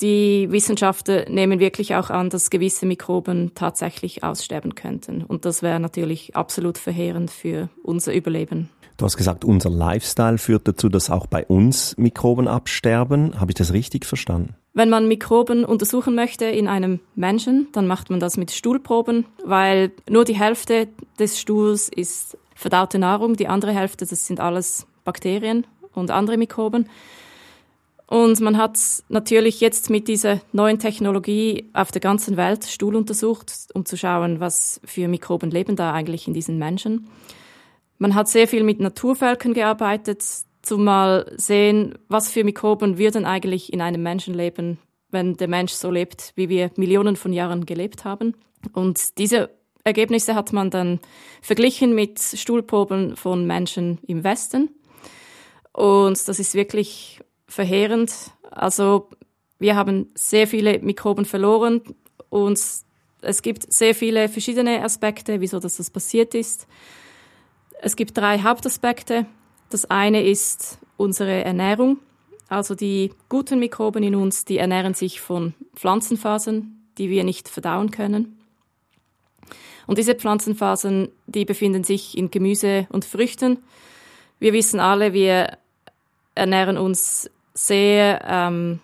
die 0.00 0.46
Wissenschaftler 0.50 1.28
nehmen 1.28 1.58
wirklich 1.58 1.96
auch 1.96 2.08
an, 2.08 2.30
dass 2.30 2.50
gewisse 2.50 2.86
Mikroben 2.86 3.52
tatsächlich 3.56 4.22
aussterben 4.22 4.76
könnten. 4.76 5.24
Und 5.24 5.44
das 5.44 5.62
wäre 5.62 5.80
natürlich 5.80 6.36
absolut 6.36 6.78
verheerend 6.78 7.32
für 7.32 7.68
unser 7.82 8.14
Überleben. 8.14 8.68
Du 8.96 9.06
hast 9.06 9.16
gesagt, 9.16 9.44
unser 9.44 9.70
Lifestyle 9.70 10.38
führt 10.38 10.68
dazu, 10.68 10.88
dass 10.88 11.10
auch 11.10 11.26
bei 11.26 11.44
uns 11.46 11.96
Mikroben 11.96 12.46
absterben. 12.46 13.40
Habe 13.40 13.50
ich 13.50 13.56
das 13.56 13.72
richtig 13.72 14.06
verstanden? 14.06 14.54
Wenn 14.72 14.88
man 14.88 15.08
Mikroben 15.08 15.64
untersuchen 15.64 16.14
möchte 16.14 16.44
in 16.44 16.68
einem 16.68 17.00
Menschen, 17.16 17.68
dann 17.72 17.86
macht 17.86 18.08
man 18.08 18.20
das 18.20 18.36
mit 18.36 18.52
Stuhlproben, 18.52 19.26
weil 19.44 19.90
nur 20.08 20.24
die 20.24 20.38
Hälfte 20.38 20.88
des 21.18 21.40
Stuhls 21.40 21.88
ist 21.88 22.38
verdaute 22.54 22.98
Nahrung, 22.98 23.36
die 23.36 23.48
andere 23.48 23.72
Hälfte, 23.72 24.06
das 24.06 24.26
sind 24.26 24.38
alles 24.38 24.86
Bakterien 25.04 25.66
und 25.94 26.10
andere 26.10 26.36
Mikroben. 26.36 26.88
Und 28.06 28.40
man 28.40 28.58
hat 28.58 28.78
natürlich 29.08 29.60
jetzt 29.60 29.88
mit 29.88 30.08
dieser 30.08 30.40
neuen 30.52 30.78
Technologie 30.78 31.70
auf 31.72 31.92
der 31.92 32.00
ganzen 32.00 32.36
Welt 32.36 32.64
Stuhl 32.64 32.96
untersucht, 32.96 33.52
um 33.72 33.84
zu 33.84 33.96
schauen, 33.96 34.40
was 34.40 34.80
für 34.84 35.06
Mikroben 35.08 35.50
leben 35.50 35.76
da 35.76 35.92
eigentlich 35.92 36.26
in 36.26 36.34
diesen 36.34 36.58
Menschen. 36.58 37.08
Man 37.98 38.14
hat 38.14 38.28
sehr 38.28 38.48
viel 38.48 38.64
mit 38.64 38.80
Naturvölkern 38.80 39.54
gearbeitet, 39.54 40.24
zum 40.62 40.84
mal 40.84 41.32
sehen, 41.36 41.98
was 42.08 42.30
für 42.30 42.44
Mikroben 42.44 42.98
würden 42.98 43.24
eigentlich 43.24 43.72
in 43.72 43.80
einem 43.80 44.02
Menschen 44.02 44.34
leben, 44.34 44.78
wenn 45.10 45.36
der 45.36 45.48
Mensch 45.48 45.72
so 45.72 45.90
lebt, 45.90 46.32
wie 46.36 46.48
wir 46.48 46.70
Millionen 46.76 47.16
von 47.16 47.32
Jahren 47.32 47.66
gelebt 47.66 48.04
haben. 48.04 48.34
Und 48.72 49.18
diese 49.18 49.50
Ergebnisse 49.84 50.34
hat 50.34 50.52
man 50.52 50.70
dann 50.70 51.00
verglichen 51.40 51.94
mit 51.94 52.20
Stuhlproben 52.20 53.16
von 53.16 53.46
Menschen 53.46 53.98
im 54.06 54.22
Westen. 54.24 54.68
Und 55.72 56.28
das 56.28 56.38
ist 56.38 56.54
wirklich 56.54 57.20
verheerend. 57.46 58.12
Also 58.50 59.08
wir 59.58 59.76
haben 59.76 60.10
sehr 60.14 60.46
viele 60.46 60.78
Mikroben 60.80 61.24
verloren 61.24 61.80
und 62.28 62.60
es 63.22 63.42
gibt 63.42 63.72
sehr 63.72 63.94
viele 63.94 64.28
verschiedene 64.28 64.82
Aspekte, 64.82 65.40
wieso 65.40 65.58
das 65.58 65.90
passiert 65.90 66.34
ist. 66.34 66.66
Es 67.82 67.96
gibt 67.96 68.16
drei 68.16 68.40
Hauptaspekte. 68.40 69.26
Das 69.70 69.86
eine 69.86 70.22
ist 70.22 70.78
unsere 70.96 71.44
Ernährung. 71.44 71.98
Also 72.48 72.74
die 72.74 73.12
guten 73.28 73.60
Mikroben 73.60 74.02
in 74.02 74.16
uns, 74.16 74.44
die 74.44 74.58
ernähren 74.58 74.94
sich 74.94 75.20
von 75.20 75.54
Pflanzenfasern, 75.76 76.82
die 76.98 77.08
wir 77.08 77.22
nicht 77.22 77.48
verdauen 77.48 77.92
können. 77.92 78.36
Und 79.86 79.98
diese 79.98 80.14
Pflanzenfasern, 80.14 81.08
die 81.26 81.44
befinden 81.44 81.84
sich 81.84 82.18
in 82.18 82.30
Gemüse 82.30 82.86
und 82.90 83.04
Früchten. 83.04 83.58
Wir 84.40 84.52
wissen 84.52 84.80
alle, 84.80 85.12
wir 85.12 85.58
ernähren 86.34 86.76
uns 86.76 87.30
sehr 87.54 88.22
ähm, 88.26 88.80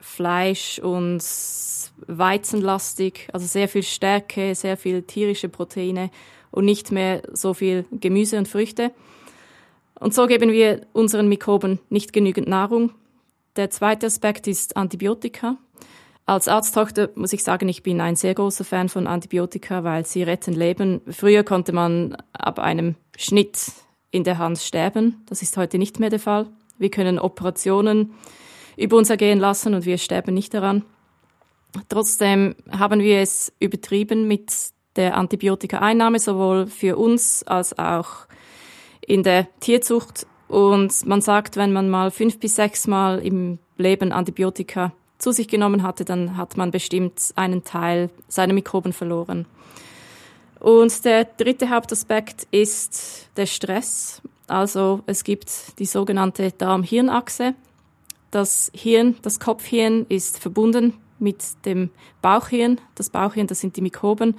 Fleisch- 0.00 0.78
und 0.78 1.22
Weizenlastig, 2.06 3.28
also 3.32 3.46
sehr 3.46 3.68
viel 3.68 3.82
Stärke, 3.82 4.54
sehr 4.54 4.76
viel 4.76 5.02
tierische 5.02 5.48
Proteine 5.48 6.10
und 6.50 6.64
nicht 6.64 6.92
mehr 6.92 7.22
so 7.32 7.54
viel 7.54 7.84
Gemüse 7.90 8.38
und 8.38 8.48
Früchte. 8.48 8.92
Und 10.00 10.14
so 10.14 10.26
geben 10.26 10.52
wir 10.52 10.86
unseren 10.92 11.28
Mikroben 11.28 11.80
nicht 11.88 12.12
genügend 12.12 12.48
Nahrung. 12.48 12.92
Der 13.56 13.70
zweite 13.70 14.06
Aspekt 14.06 14.46
ist 14.46 14.76
Antibiotika. 14.76 15.56
Als 16.26 16.46
Arzttochter 16.46 17.08
muss 17.14 17.32
ich 17.32 17.42
sagen, 17.42 17.68
ich 17.68 17.82
bin 17.82 18.00
ein 18.00 18.14
sehr 18.14 18.34
großer 18.34 18.64
Fan 18.64 18.88
von 18.88 19.06
Antibiotika, 19.06 19.82
weil 19.82 20.04
sie 20.04 20.22
retten 20.22 20.54
Leben. 20.54 21.00
Früher 21.10 21.42
konnte 21.42 21.72
man 21.72 22.16
ab 22.32 22.58
einem 22.58 22.96
Schnitt 23.16 23.72
in 24.10 24.24
der 24.24 24.38
Hand 24.38 24.58
sterben. 24.58 25.22
Das 25.26 25.42
ist 25.42 25.56
heute 25.56 25.78
nicht 25.78 25.98
mehr 26.00 26.10
der 26.10 26.20
Fall. 26.20 26.46
Wir 26.78 26.90
können 26.90 27.18
Operationen 27.18 28.14
über 28.76 28.96
uns 28.96 29.10
ergehen 29.10 29.40
lassen 29.40 29.74
und 29.74 29.84
wir 29.84 29.98
sterben 29.98 30.34
nicht 30.34 30.54
daran. 30.54 30.84
Trotzdem 31.88 32.54
haben 32.70 33.00
wir 33.00 33.20
es 33.20 33.52
übertrieben 33.58 34.28
mit 34.28 34.52
der 34.96 35.16
Antibiotika-Einnahme, 35.16 36.18
sowohl 36.18 36.66
für 36.66 36.96
uns 36.96 37.42
als 37.42 37.78
auch 37.78 38.28
in 39.08 39.22
der 39.22 39.48
Tierzucht. 39.60 40.26
Und 40.46 41.06
man 41.06 41.20
sagt, 41.20 41.56
wenn 41.56 41.72
man 41.72 41.90
mal 41.90 42.10
fünf 42.10 42.38
bis 42.38 42.54
sechs 42.54 42.86
Mal 42.86 43.18
im 43.18 43.58
Leben 43.76 44.12
Antibiotika 44.12 44.92
zu 45.18 45.32
sich 45.32 45.48
genommen 45.48 45.82
hatte, 45.82 46.04
dann 46.04 46.36
hat 46.36 46.56
man 46.56 46.70
bestimmt 46.70 47.32
einen 47.34 47.64
Teil 47.64 48.10
seiner 48.28 48.52
Mikroben 48.52 48.92
verloren. 48.92 49.46
Und 50.60 51.04
der 51.04 51.24
dritte 51.24 51.70
Hauptaspekt 51.70 52.46
ist 52.50 53.28
der 53.36 53.46
Stress. 53.46 54.20
Also 54.46 55.02
es 55.06 55.24
gibt 55.24 55.78
die 55.78 55.86
sogenannte 55.86 56.52
Darm-Hirn-Achse. 56.52 57.54
Das 58.30 58.70
Hirn, 58.74 59.16
das 59.22 59.40
Kopfhirn 59.40 60.06
ist 60.08 60.38
verbunden 60.38 60.94
mit 61.18 61.64
dem 61.64 61.90
Bauchhirn. 62.22 62.80
Das 62.94 63.10
Bauchhirn, 63.10 63.46
das 63.46 63.60
sind 63.60 63.76
die 63.76 63.82
Mikroben. 63.82 64.36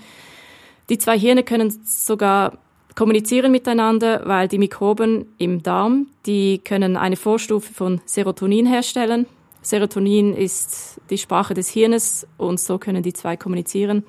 Die 0.90 0.98
zwei 0.98 1.18
Hirne 1.18 1.44
können 1.44 1.72
sogar 1.86 2.58
kommunizieren 3.00 3.54
miteinander, 3.54 4.24
weil 4.26 4.50
die 4.50 4.58
Mikroben 4.58 5.26
im 5.38 5.64
Darm, 5.64 6.08
die 6.26 6.58
können 6.58 6.98
eine 6.98 7.16
Vorstufe 7.16 7.74
von 7.74 8.02
Serotonin 8.04 8.66
herstellen. 8.66 9.26
Serotonin 9.62 10.36
ist 10.36 11.00
die 11.10 11.18
Sprache 11.18 11.54
des 11.54 11.70
Hirnes 11.70 12.28
und 12.36 12.60
so 12.60 12.78
können 12.78 13.02
die 13.02 13.14
zwei 13.14 13.38
kommunizieren. 13.38 14.04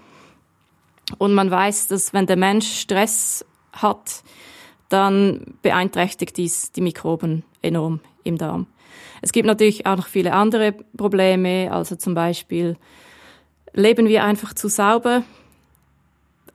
Und 1.18 1.34
man 1.34 1.52
weiß, 1.52 1.86
dass 1.86 2.12
wenn 2.12 2.26
der 2.26 2.34
Mensch 2.34 2.80
Stress 2.80 3.46
hat, 3.72 4.24
dann 4.88 5.54
beeinträchtigt 5.62 6.36
dies 6.36 6.72
die 6.72 6.80
Mikroben 6.80 7.44
enorm 7.62 8.00
im 8.24 8.38
Darm. 8.38 8.66
Es 9.22 9.30
gibt 9.30 9.46
natürlich 9.46 9.86
auch 9.86 9.98
noch 9.98 10.08
viele 10.08 10.32
andere 10.32 10.72
Probleme, 10.96 11.70
also 11.70 11.94
zum 11.94 12.14
Beispiel 12.14 12.76
leben 13.72 14.08
wir 14.08 14.24
einfach 14.24 14.52
zu 14.52 14.68
sauber. 14.68 15.22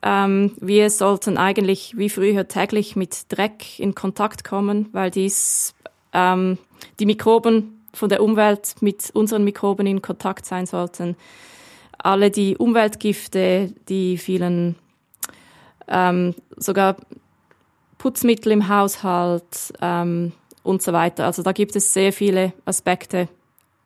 Ähm, 0.02 0.52
wir 0.60 0.90
sollten 0.90 1.38
eigentlich 1.38 1.96
wie 1.96 2.10
früher 2.10 2.48
täglich 2.48 2.96
mit 2.96 3.26
Dreck 3.28 3.78
in 3.78 3.94
Kontakt 3.94 4.44
kommen, 4.44 4.88
weil 4.92 5.10
dies 5.10 5.74
ähm, 6.12 6.58
die 7.00 7.06
Mikroben 7.06 7.84
von 7.92 8.08
der 8.08 8.22
Umwelt 8.22 8.74
mit 8.80 9.10
unseren 9.14 9.44
Mikroben 9.44 9.86
in 9.86 10.02
Kontakt 10.02 10.46
sein 10.46 10.66
sollten. 10.66 11.16
Alle 11.98 12.30
die 12.30 12.56
Umweltgifte, 12.56 13.72
die 13.88 14.18
vielen 14.18 14.76
ähm, 15.88 16.34
sogar 16.56 16.96
Putzmittel 17.98 18.52
im 18.52 18.68
Haushalt 18.68 19.72
ähm, 19.80 20.32
und 20.62 20.82
so 20.82 20.92
weiter. 20.92 21.24
Also 21.24 21.42
da 21.42 21.52
gibt 21.52 21.74
es 21.74 21.92
sehr 21.92 22.12
viele 22.12 22.52
Aspekte, 22.64 23.28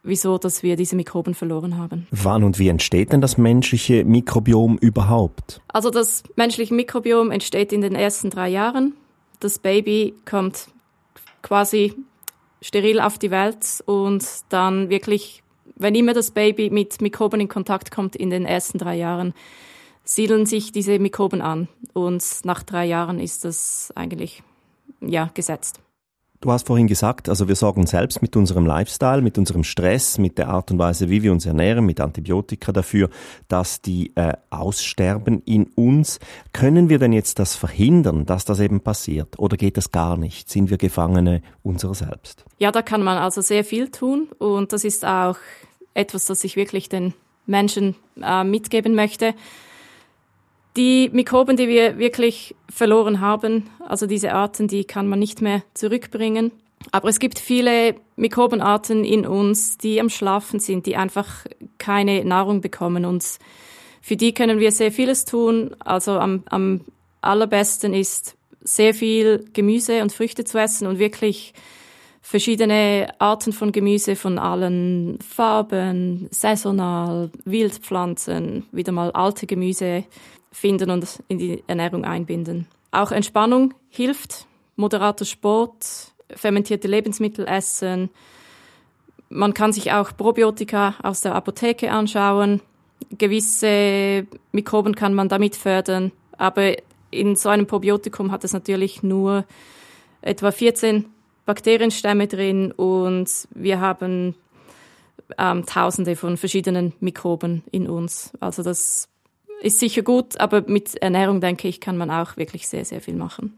wieso 0.03 0.39
dass 0.39 0.63
wir 0.63 0.77
diese 0.77 0.97
Mikroben 0.97 1.35
verloren 1.35 1.77
haben. 1.77 2.07
Wann 2.11 2.45
und 2.45 2.59
wie 2.59 2.69
entsteht 2.69 3.13
denn 3.13 3.21
das 3.21 3.39
menschliche 3.39 4.05
Mikrobiom 4.05 4.79
überhaupt? 4.79 5.61
Also 5.69 5.91
das 5.91 6.23
menschliche 6.37 6.75
Mikrobiom 6.75 7.31
entsteht 7.31 7.73
in 7.73 7.81
den 7.81 7.95
ersten 7.95 8.31
drei 8.31 8.49
Jahren. 8.49 8.95
Das 9.41 9.59
Baby 9.59 10.15
kommt 10.25 10.69
quasi 11.43 11.95
steril 12.63 13.01
auf 13.01 13.19
die 13.19 13.31
Welt 13.31 13.83
und 13.87 14.25
dann 14.51 14.91
wirklich, 14.91 15.43
wenn 15.77 15.95
immer 15.95 16.13
das 16.13 16.31
Baby 16.31 16.71
mit 16.71 17.01
Mikroben 17.01 17.41
in 17.41 17.49
Kontakt 17.49 17.91
kommt 17.91 18.17
in 18.17 18.31
den 18.31 18.45
ersten 18.45 18.79
drei 18.79 18.97
Jahren, 18.97 19.33
siedeln 20.05 20.47
sich 20.47 20.73
diese 20.73 20.99
Mikroben 20.99 21.41
an 21.41 21.69
und 21.93 22.25
nach 22.45 22.63
drei 22.63 22.87
Jahren 22.87 23.19
ist 23.19 23.45
das 23.45 23.93
eigentlich 23.95 24.43
ja 25.01 25.31
gesetzt. 25.35 25.81
Du 26.43 26.51
hast 26.51 26.67
vorhin 26.67 26.87
gesagt, 26.87 27.29
also 27.29 27.49
wir 27.49 27.55
sorgen 27.55 27.87
selbst 27.87 28.23
mit 28.23 28.35
unserem 28.35 28.65
Lifestyle, 28.65 29.21
mit 29.21 29.37
unserem 29.37 29.63
Stress, 29.63 30.17
mit 30.17 30.39
der 30.39 30.49
Art 30.49 30.71
und 30.71 30.79
Weise, 30.79 31.11
wie 31.11 31.23
wir 31.23 31.33
uns 31.33 31.45
ernähren, 31.45 31.85
mit 31.85 32.01
Antibiotika 32.01 32.73
dafür, 32.73 33.11
dass 33.49 33.83
die 33.83 34.17
äh, 34.17 34.33
aussterben 34.49 35.43
in 35.45 35.67
uns. 35.75 36.19
Können 36.55 36.89
wir 36.89 36.99
denn 36.99 37.13
jetzt 37.13 37.41
das 37.41 37.57
verhindern, 37.57 38.25
dass 38.25 38.47
das 38.47 38.59
eben 38.61 38.81
passiert? 38.81 39.39
Oder 39.39 39.59
geht 39.59 39.77
das 39.77 39.93
gar 39.93 40.17
nicht? 40.17 40.49
Sind 40.49 40.71
wir 40.71 40.79
Gefangene 40.79 41.43
unserer 41.63 41.95
selbst? 41.95 42.47
Ja, 42.59 42.73
da 42.73 42.81
kann 42.81 43.03
man 43.03 43.19
also 43.19 43.43
sehr 43.43 43.63
viel 43.63 43.91
tun 43.91 44.29
und 44.39 44.73
das 44.73 44.85
ist 44.85 45.05
auch 45.05 45.37
etwas, 45.93 46.25
das 46.25 46.43
ich 46.43 46.57
wirklich 46.57 46.89
den 46.89 47.13
Menschen 47.45 47.97
äh, 48.19 48.45
mitgeben 48.45 48.95
möchte. 48.95 49.35
Die 50.77 51.11
Mikroben, 51.13 51.57
die 51.57 51.69
wir 51.69 51.99
wirklich 51.99 52.55
verloren 52.69 53.21
haben, 53.21 53.69
also 53.81 54.07
diese 54.07 54.33
Arten, 54.33 54.69
die 54.69 54.85
kann 54.85 55.09
man 55.09 55.19
nicht 55.19 55.43
mehr 55.43 55.63
zurückbringen. 55.75 56.53
Aber 56.93 57.09
es 57.09 57.19
gibt 57.19 57.39
viele 57.39 57.97
Mikrobenarten 58.17 59.05
in 59.05 59.27
uns, 59.27 59.79
die 59.79 60.01
am 60.01 60.09
Schlafen 60.09 60.61
sind, 60.61 60.87
die 60.87 60.97
einfach 60.97 61.47
keine 61.79 62.25
Nahrung 62.25 62.61
bekommen. 62.61 63.05
Und 63.05 63.25
für 64.01 64.17
die 64.17 64.33
können 64.33 64.61
wir 64.61 64.73
sehr 64.73 64.93
vieles 64.93 65.25
tun. 65.25 65.75
Also 65.81 66.13
am, 66.13 66.45
am 66.49 66.83
allerbesten 67.21 67.93
ist 67.93 68.37
sehr 68.63 68.95
viel 68.95 69.45
Gemüse 69.53 70.03
und 70.03 70.13
Früchte 70.13 70.45
zu 70.45 70.59
essen 70.59 70.87
und 70.87 70.99
wirklich 70.99 71.53
verschiedene 72.23 73.09
Arten 73.19 73.53
von 73.53 73.73
Gemüse 73.73 74.15
von 74.15 74.39
allen 74.39 75.19
Farben, 75.21 76.29
saisonal, 76.31 77.31
Wildpflanzen, 77.45 78.67
wieder 78.73 78.93
mal 78.93 79.11
alte 79.13 79.47
Gemüse 79.47 80.05
finden 80.53 80.91
und 80.91 81.23
in 81.29 81.39
die 81.39 81.63
Ernährung 81.67 82.05
einbinden. 82.05 82.67
Auch 82.91 83.13
Entspannung 83.13 83.75
hilft, 83.89 84.47
moderater 84.77 85.25
Sport, 85.25 86.13
fermentierte 86.29 86.89
Lebensmittel 86.89 87.47
essen. 87.47 88.11
Man 89.29 89.55
kann 89.55 89.73
sich 89.73 89.93
auch 89.93 90.17
Probiotika 90.17 90.95
aus 91.03 91.21
der 91.21 91.35
Apotheke 91.35 91.93
anschauen. 91.93 92.61
Gewisse 93.17 94.27
Mikroben 94.53 94.95
kann 94.95 95.15
man 95.15 95.29
damit 95.29 95.57
fördern, 95.57 96.13
aber 96.37 96.75
in 97.11 97.37
so 97.37 97.49
einem 97.49 97.67
Probiotikum 97.67 98.31
hat 98.31 98.45
es 98.45 98.53
natürlich 98.53 99.03
nur 99.03 99.45
etwa 100.23 100.51
14 100.51 101.07
Bakterienstämme 101.47 102.29
drin 102.29 102.73
und 102.73 103.29
wir 103.51 103.81
haben 103.81 104.35
ähm, 105.39 105.65
Tausende 105.67 106.17
von 106.17 106.37
verschiedenen 106.37 106.93
Mikroben 107.01 107.63
in 107.73 107.89
uns. 107.89 108.33
Also 108.41 108.63
das 108.63 109.10
ist 109.61 109.79
sicher 109.79 110.03
gut, 110.03 110.41
aber 110.41 110.63
mit 110.67 110.97
Ernährung, 110.97 111.41
denke 111.41 111.69
ich, 111.69 111.81
kann 111.81 111.97
man 111.97 112.11
auch 112.11 112.37
wirklich 112.37 112.69
sehr, 112.69 112.85
sehr 112.85 113.01
viel 113.01 113.15
machen. 113.15 113.55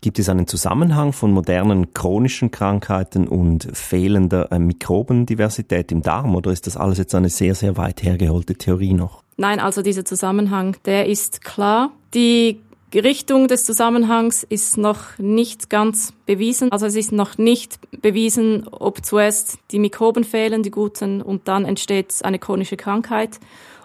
Gibt 0.00 0.18
es 0.18 0.28
einen 0.28 0.46
Zusammenhang 0.46 1.14
von 1.14 1.32
modernen 1.32 1.94
chronischen 1.94 2.50
Krankheiten 2.50 3.26
und 3.26 3.68
fehlender 3.72 4.52
äh, 4.52 4.58
Mikrobendiversität 4.58 5.90
im 5.92 6.02
Darm 6.02 6.34
oder 6.34 6.50
ist 6.50 6.66
das 6.66 6.76
alles 6.76 6.98
jetzt 6.98 7.14
eine 7.14 7.30
sehr, 7.30 7.54
sehr 7.54 7.78
weit 7.78 8.02
hergeholte 8.02 8.54
Theorie 8.54 8.92
noch? 8.92 9.22
Nein, 9.38 9.60
also 9.60 9.80
dieser 9.80 10.04
Zusammenhang, 10.04 10.76
der 10.84 11.06
ist 11.06 11.42
klar. 11.42 11.90
Die 12.12 12.60
Richtung 12.94 13.48
des 13.48 13.64
Zusammenhangs 13.64 14.44
ist 14.44 14.76
noch 14.76 15.18
nicht 15.18 15.70
ganz 15.70 16.12
bewiesen. 16.26 16.70
Also 16.70 16.86
es 16.86 16.94
ist 16.94 17.10
noch 17.10 17.38
nicht 17.38 17.78
bewiesen, 18.02 18.68
ob 18.68 19.04
zuerst 19.04 19.58
die 19.70 19.78
Mikroben 19.78 20.24
fehlen, 20.24 20.62
die 20.62 20.70
guten, 20.70 21.22
und 21.22 21.48
dann 21.48 21.64
entsteht 21.64 22.14
eine 22.22 22.38
chronische 22.38 22.76
Krankheit 22.76 23.40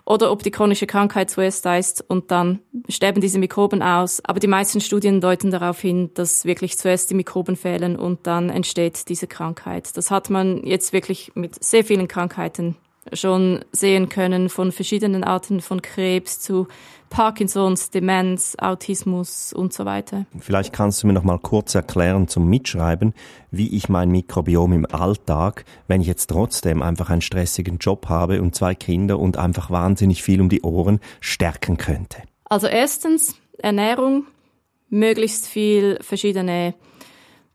oder 0.10 0.32
ob 0.32 0.42
die 0.42 0.52
chronische 0.52 0.88
Krankheit 0.88 1.30
zuerst 1.30 1.66
da 1.66 1.78
ist 1.78 2.04
und 2.08 2.32
dann 2.32 2.60
sterben 2.90 3.22
diese 3.22 3.38
Mikroben 3.38 3.84
aus. 3.84 4.26
Aber 4.26 4.40
die 4.40 4.48
meisten 4.48 4.82
Studien 4.82 5.22
deuten 5.22 5.52
darauf 5.52 5.80
hin, 5.80 6.10
dass 6.16 6.46
wirklich 6.46 6.80
zuerst 6.80 7.12
die 7.12 7.14
Mikroben 7.14 7.56
fehlen 7.56 7.96
und 7.96 8.26
dann 8.26 8.50
entsteht 8.50 9.08
diese 9.08 9.28
Krankheit. 9.28 9.96
Das 9.96 10.10
hat 10.10 10.32
man 10.32 10.66
jetzt 10.66 10.94
wirklich 10.94 11.32
mit 11.36 11.64
sehr 11.64 11.86
vielen 11.86 12.08
Krankheiten 12.08 12.76
schon 13.14 13.64
sehen 13.72 14.10
können, 14.10 14.50
von 14.50 14.72
verschiedenen 14.72 15.24
Arten 15.24 15.62
von 15.62 15.82
Krebs 15.82 16.40
zu 16.40 16.68
Parkinsons, 17.10 17.90
Demenz, 17.90 18.56
Autismus 18.60 19.52
und 19.52 19.74
so 19.74 19.86
weiter. 19.86 20.26
Vielleicht 20.40 20.74
kannst 20.74 21.02
du 21.02 21.08
mir 21.08 21.14
noch 21.14 21.24
mal 21.24 21.40
kurz 21.40 21.74
erklären 21.76 22.28
zum 22.28 22.48
Mitschreiben, 22.48 23.14
wie 23.52 23.76
ich 23.76 23.90
mein 23.90 24.12
Mikrobiom 24.12 24.74
im 24.74 24.86
Alltag, 24.86 25.66
wenn 25.88 26.02
ich 26.02 26.08
jetzt 26.08 26.28
trotzdem 26.28 26.82
einfach 26.82 27.10
einen 27.10 27.22
stressigen 27.22 27.78
Job 27.80 28.10
habe 28.10 28.42
und 28.42 28.56
zwei 28.56 28.76
Kinder 28.76 29.20
und 29.20 29.38
einfach 29.38 29.72
wahnsinnig 29.72 30.24
viel 30.24 30.40
um 30.40 30.50
die 30.50 30.62
Ohren 30.62 31.00
stärken 31.20 31.78
könnte. 31.78 32.18
Also 32.46 32.68
erstens 32.68 33.36
Ernährung, 33.58 34.26
möglichst 34.90 35.48
viel 35.48 35.98
verschiedene 36.02 36.74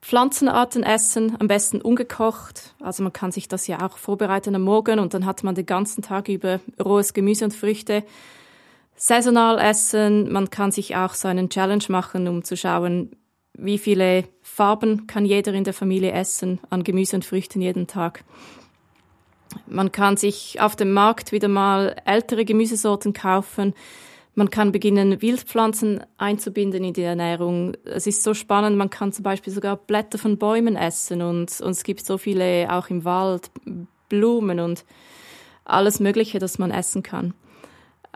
Pflanzenarten 0.04 0.82
essen, 0.82 1.34
am 1.40 1.48
besten 1.48 1.80
ungekocht. 1.80 2.74
Also 2.78 3.02
man 3.02 3.14
kann 3.14 3.32
sich 3.32 3.48
das 3.48 3.66
ja 3.66 3.86
auch 3.86 3.96
vorbereiten 3.96 4.54
am 4.54 4.60
Morgen 4.60 4.98
und 4.98 5.14
dann 5.14 5.24
hat 5.24 5.42
man 5.44 5.54
den 5.54 5.64
ganzen 5.64 6.02
Tag 6.02 6.28
über 6.28 6.60
rohes 6.78 7.14
Gemüse 7.14 7.46
und 7.46 7.54
Früchte. 7.54 8.04
Saisonal 8.96 9.58
essen, 9.58 10.30
man 10.30 10.50
kann 10.50 10.72
sich 10.72 10.94
auch 10.94 11.14
so 11.14 11.26
einen 11.26 11.48
Challenge 11.48 11.84
machen, 11.88 12.28
um 12.28 12.44
zu 12.44 12.54
schauen, 12.54 13.16
wie 13.54 13.78
viele 13.78 14.24
Farben 14.42 15.06
kann 15.06 15.24
jeder 15.24 15.54
in 15.54 15.64
der 15.64 15.72
Familie 15.72 16.12
essen 16.12 16.60
an 16.68 16.84
Gemüse 16.84 17.16
und 17.16 17.24
Früchten 17.24 17.62
jeden 17.62 17.86
Tag. 17.86 18.24
Man 19.66 19.90
kann 19.90 20.18
sich 20.18 20.60
auf 20.60 20.76
dem 20.76 20.92
Markt 20.92 21.32
wieder 21.32 21.48
mal 21.48 21.96
ältere 22.04 22.44
Gemüsesorten 22.44 23.14
kaufen, 23.14 23.72
man 24.34 24.50
kann 24.50 24.72
beginnen, 24.72 25.22
Wildpflanzen 25.22 26.04
einzubinden 26.18 26.82
in 26.82 26.92
die 26.92 27.02
Ernährung. 27.02 27.76
Es 27.84 28.06
ist 28.06 28.22
so 28.22 28.34
spannend, 28.34 28.76
man 28.76 28.90
kann 28.90 29.12
zum 29.12 29.22
Beispiel 29.22 29.52
sogar 29.52 29.76
Blätter 29.76 30.18
von 30.18 30.38
Bäumen 30.38 30.76
essen 30.76 31.22
und, 31.22 31.60
und 31.60 31.70
es 31.70 31.84
gibt 31.84 32.04
so 32.04 32.18
viele 32.18 32.72
auch 32.72 32.88
im 32.90 33.04
Wald, 33.04 33.50
Blumen 34.08 34.60
und 34.60 34.84
alles 35.64 36.00
Mögliche, 36.00 36.38
das 36.38 36.58
man 36.58 36.72
essen 36.72 37.02
kann. 37.02 37.32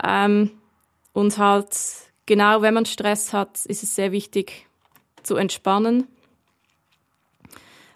Ähm, 0.03 0.51
und 1.13 1.39
halt, 1.39 1.77
genau 2.27 2.63
wenn 2.63 2.75
man 2.75 2.85
Stress 2.85 3.33
hat, 3.33 3.65
ist 3.67 3.83
es 3.83 3.95
sehr 3.95 4.13
wichtig 4.13 4.67
zu 5.23 5.37
entspannen. 5.37 6.09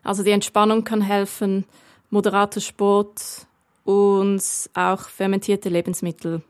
Also 0.04 0.22
die 0.22 0.30
Entspannung 0.30 0.84
kann 0.84 1.00
helfen, 1.00 1.64
moderater 2.10 2.60
Sport 2.60 3.46
und 3.84 4.42
auch 4.74 5.08
fermentierte 5.08 5.68
Lebensmittel 5.68 6.42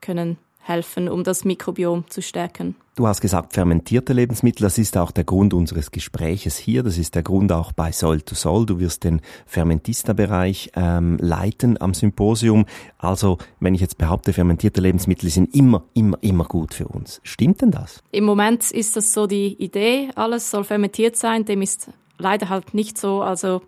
können 0.00 0.38
helfen, 0.68 1.08
um 1.08 1.24
das 1.24 1.44
Mikrobiom 1.44 2.04
zu 2.08 2.22
stärken. 2.22 2.76
Du 2.94 3.06
hast 3.06 3.20
gesagt, 3.20 3.52
fermentierte 3.52 4.12
Lebensmittel, 4.12 4.64
das 4.64 4.76
ist 4.76 4.96
auch 4.96 5.12
der 5.12 5.24
Grund 5.24 5.54
unseres 5.54 5.92
Gespräches 5.92 6.56
hier, 6.56 6.82
das 6.82 6.98
ist 6.98 7.14
der 7.14 7.22
Grund 7.22 7.52
auch 7.52 7.72
bei 7.72 7.92
Soul 7.92 8.20
to 8.22 8.34
Soul. 8.34 8.66
Du 8.66 8.80
wirst 8.80 9.04
den 9.04 9.20
Fermentista-Bereich 9.46 10.72
ähm, 10.74 11.16
leiten 11.20 11.80
am 11.80 11.94
Symposium. 11.94 12.66
Also, 12.98 13.38
wenn 13.60 13.74
ich 13.74 13.80
jetzt 13.80 13.98
behaupte, 13.98 14.32
fermentierte 14.32 14.80
Lebensmittel 14.80 15.30
sind 15.30 15.54
immer, 15.54 15.84
immer, 15.94 16.18
immer 16.22 16.44
gut 16.44 16.74
für 16.74 16.88
uns. 16.88 17.20
Stimmt 17.22 17.62
denn 17.62 17.70
das? 17.70 18.02
Im 18.10 18.24
Moment 18.24 18.70
ist 18.70 18.96
das 18.96 19.12
so 19.12 19.26
die 19.26 19.54
Idee, 19.62 20.10
alles 20.16 20.50
soll 20.50 20.64
fermentiert 20.64 21.16
sein, 21.16 21.44
dem 21.44 21.62
ist 21.62 21.90
leider 22.18 22.48
halt 22.48 22.74
nicht 22.74 22.98
so. 22.98 23.22
Also 23.22 23.62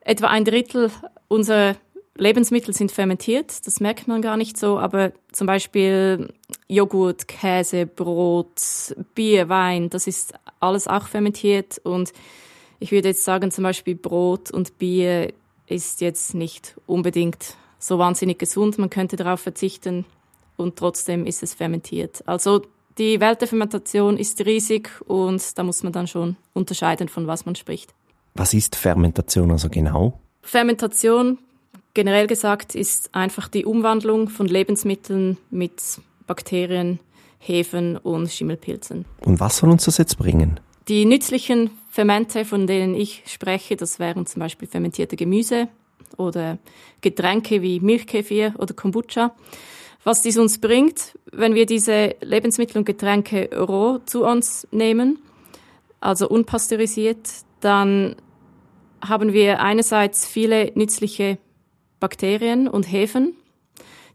etwa 0.00 0.28
ein 0.28 0.44
Drittel 0.44 0.90
unserer 1.28 1.74
Lebensmittel 2.18 2.74
sind 2.74 2.92
fermentiert, 2.92 3.66
das 3.66 3.80
merkt 3.80 4.08
man 4.08 4.22
gar 4.22 4.36
nicht 4.36 4.56
so, 4.56 4.78
aber 4.78 5.12
zum 5.32 5.46
Beispiel 5.46 6.32
Joghurt, 6.68 7.28
Käse, 7.28 7.86
Brot, 7.86 8.60
Bier, 9.14 9.48
Wein, 9.48 9.90
das 9.90 10.06
ist 10.06 10.34
alles 10.60 10.88
auch 10.88 11.06
fermentiert 11.06 11.78
und 11.84 12.12
ich 12.78 12.92
würde 12.92 13.08
jetzt 13.08 13.24
sagen, 13.24 13.50
zum 13.50 13.64
Beispiel 13.64 13.94
Brot 13.94 14.50
und 14.50 14.78
Bier 14.78 15.32
ist 15.66 16.00
jetzt 16.00 16.34
nicht 16.34 16.76
unbedingt 16.86 17.56
so 17.78 17.98
wahnsinnig 17.98 18.38
gesund. 18.38 18.78
Man 18.78 18.90
könnte 18.90 19.16
darauf 19.16 19.40
verzichten 19.40 20.04
und 20.56 20.76
trotzdem 20.76 21.26
ist 21.26 21.42
es 21.42 21.54
fermentiert. 21.54 22.22
Also 22.26 22.62
die 22.98 23.20
Welt 23.20 23.40
der 23.40 23.48
Fermentation 23.48 24.16
ist 24.16 24.44
riesig 24.44 24.90
und 25.06 25.58
da 25.58 25.62
muss 25.62 25.82
man 25.82 25.92
dann 25.92 26.06
schon 26.06 26.36
unterscheiden, 26.54 27.08
von 27.08 27.26
was 27.26 27.46
man 27.46 27.54
spricht. 27.54 27.94
Was 28.34 28.54
ist 28.54 28.76
Fermentation 28.76 29.50
also 29.50 29.68
genau? 29.68 30.20
Fermentation 30.42 31.38
Generell 31.96 32.26
gesagt 32.26 32.74
ist 32.74 33.14
einfach 33.14 33.48
die 33.48 33.64
Umwandlung 33.64 34.28
von 34.28 34.46
Lebensmitteln 34.46 35.38
mit 35.50 35.80
Bakterien, 36.26 37.00
Hefen 37.38 37.96
und 37.96 38.30
Schimmelpilzen. 38.30 39.06
Und 39.24 39.40
was 39.40 39.56
soll 39.56 39.70
uns 39.70 39.86
das 39.86 39.96
jetzt 39.96 40.18
bringen? 40.18 40.60
Die 40.88 41.06
nützlichen 41.06 41.70
Fermente, 41.88 42.44
von 42.44 42.66
denen 42.66 42.94
ich 42.94 43.22
spreche, 43.24 43.76
das 43.76 43.98
wären 43.98 44.26
zum 44.26 44.40
Beispiel 44.40 44.68
fermentierte 44.68 45.16
Gemüse 45.16 45.68
oder 46.18 46.58
Getränke 47.00 47.62
wie 47.62 47.80
Milchkefir 47.80 48.52
oder 48.58 48.74
Kombucha. 48.74 49.34
Was 50.04 50.20
dies 50.20 50.36
uns 50.36 50.58
bringt, 50.58 51.18
wenn 51.32 51.54
wir 51.54 51.64
diese 51.64 52.14
Lebensmittel 52.20 52.76
und 52.76 52.84
Getränke 52.84 53.48
roh 53.58 54.00
zu 54.04 54.26
uns 54.26 54.68
nehmen, 54.70 55.18
also 56.00 56.28
unpasteurisiert, 56.28 57.26
dann 57.60 58.16
haben 59.00 59.32
wir 59.32 59.60
einerseits 59.60 60.26
viele 60.26 60.72
nützliche 60.74 61.38
Bakterien 62.00 62.68
und 62.68 62.84
Hefen, 62.84 63.34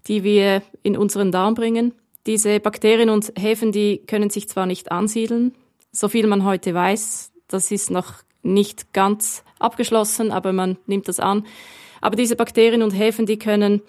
die 0.07 0.23
wir 0.23 0.61
in 0.83 0.97
unseren 0.97 1.31
Darm 1.31 1.53
bringen. 1.53 1.93
Diese 2.25 2.59
Bakterien 2.59 3.09
und 3.09 3.33
Hefen, 3.37 3.71
die 3.71 4.01
können 4.05 4.29
sich 4.29 4.47
zwar 4.47 4.65
nicht 4.65 4.91
ansiedeln, 4.91 5.55
so 5.91 6.07
viel 6.07 6.27
man 6.27 6.45
heute 6.45 6.73
weiß, 6.73 7.31
das 7.47 7.71
ist 7.71 7.91
noch 7.91 8.13
nicht 8.43 8.93
ganz 8.93 9.43
abgeschlossen, 9.59 10.31
aber 10.31 10.53
man 10.53 10.77
nimmt 10.85 11.07
das 11.07 11.19
an. 11.19 11.45
Aber 11.99 12.15
diese 12.15 12.35
Bakterien 12.35 12.81
und 12.81 12.91
Hefen, 12.91 13.25
die 13.25 13.37
können 13.37 13.81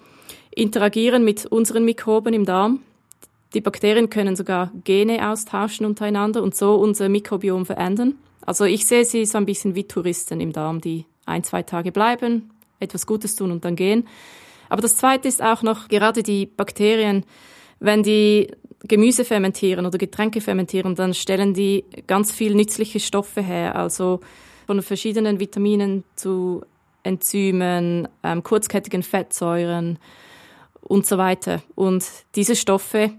interagieren 0.51 1.23
mit 1.23 1.45
unseren 1.45 1.85
Mikroben 1.85 2.33
im 2.33 2.45
Darm. 2.45 2.81
Die 3.53 3.61
Bakterien 3.61 4.09
können 4.09 4.35
sogar 4.35 4.71
Gene 4.83 5.29
austauschen 5.29 5.85
untereinander 5.85 6.43
und 6.43 6.55
so 6.55 6.75
unser 6.75 7.09
Mikrobiom 7.09 7.65
verändern. 7.65 8.15
Also 8.45 8.65
ich 8.65 8.85
sehe 8.85 9.05
sie 9.05 9.25
so 9.25 9.37
ein 9.37 9.45
bisschen 9.45 9.75
wie 9.75 9.85
Touristen 9.85 10.41
im 10.41 10.51
Darm, 10.51 10.81
die 10.81 11.05
ein, 11.25 11.43
zwei 11.43 11.63
Tage 11.63 11.91
bleiben, 11.91 12.51
etwas 12.83 13.05
Gutes 13.05 13.35
tun 13.35 13.51
und 13.51 13.65
dann 13.65 13.75
gehen. 13.75 14.07
Aber 14.69 14.81
das 14.81 14.97
Zweite 14.97 15.27
ist 15.27 15.41
auch 15.41 15.61
noch 15.61 15.87
gerade 15.87 16.23
die 16.23 16.45
Bakterien, 16.45 17.25
wenn 17.79 18.03
die 18.03 18.47
Gemüse 18.85 19.23
fermentieren 19.25 19.85
oder 19.85 19.97
Getränke 19.97 20.41
fermentieren, 20.41 20.95
dann 20.95 21.13
stellen 21.13 21.53
die 21.53 21.85
ganz 22.07 22.31
viel 22.31 22.53
nützliche 22.53 22.99
Stoffe 22.99 23.41
her, 23.41 23.75
also 23.75 24.19
von 24.67 24.81
verschiedenen 24.81 25.39
Vitaminen 25.39 26.03
zu 26.15 26.63
Enzymen, 27.03 28.07
ähm, 28.23 28.43
kurzkettigen 28.43 29.03
Fettsäuren 29.03 29.99
und 30.81 31.05
so 31.05 31.17
weiter. 31.17 31.61
Und 31.75 32.05
diese 32.35 32.55
Stoffe 32.55 33.11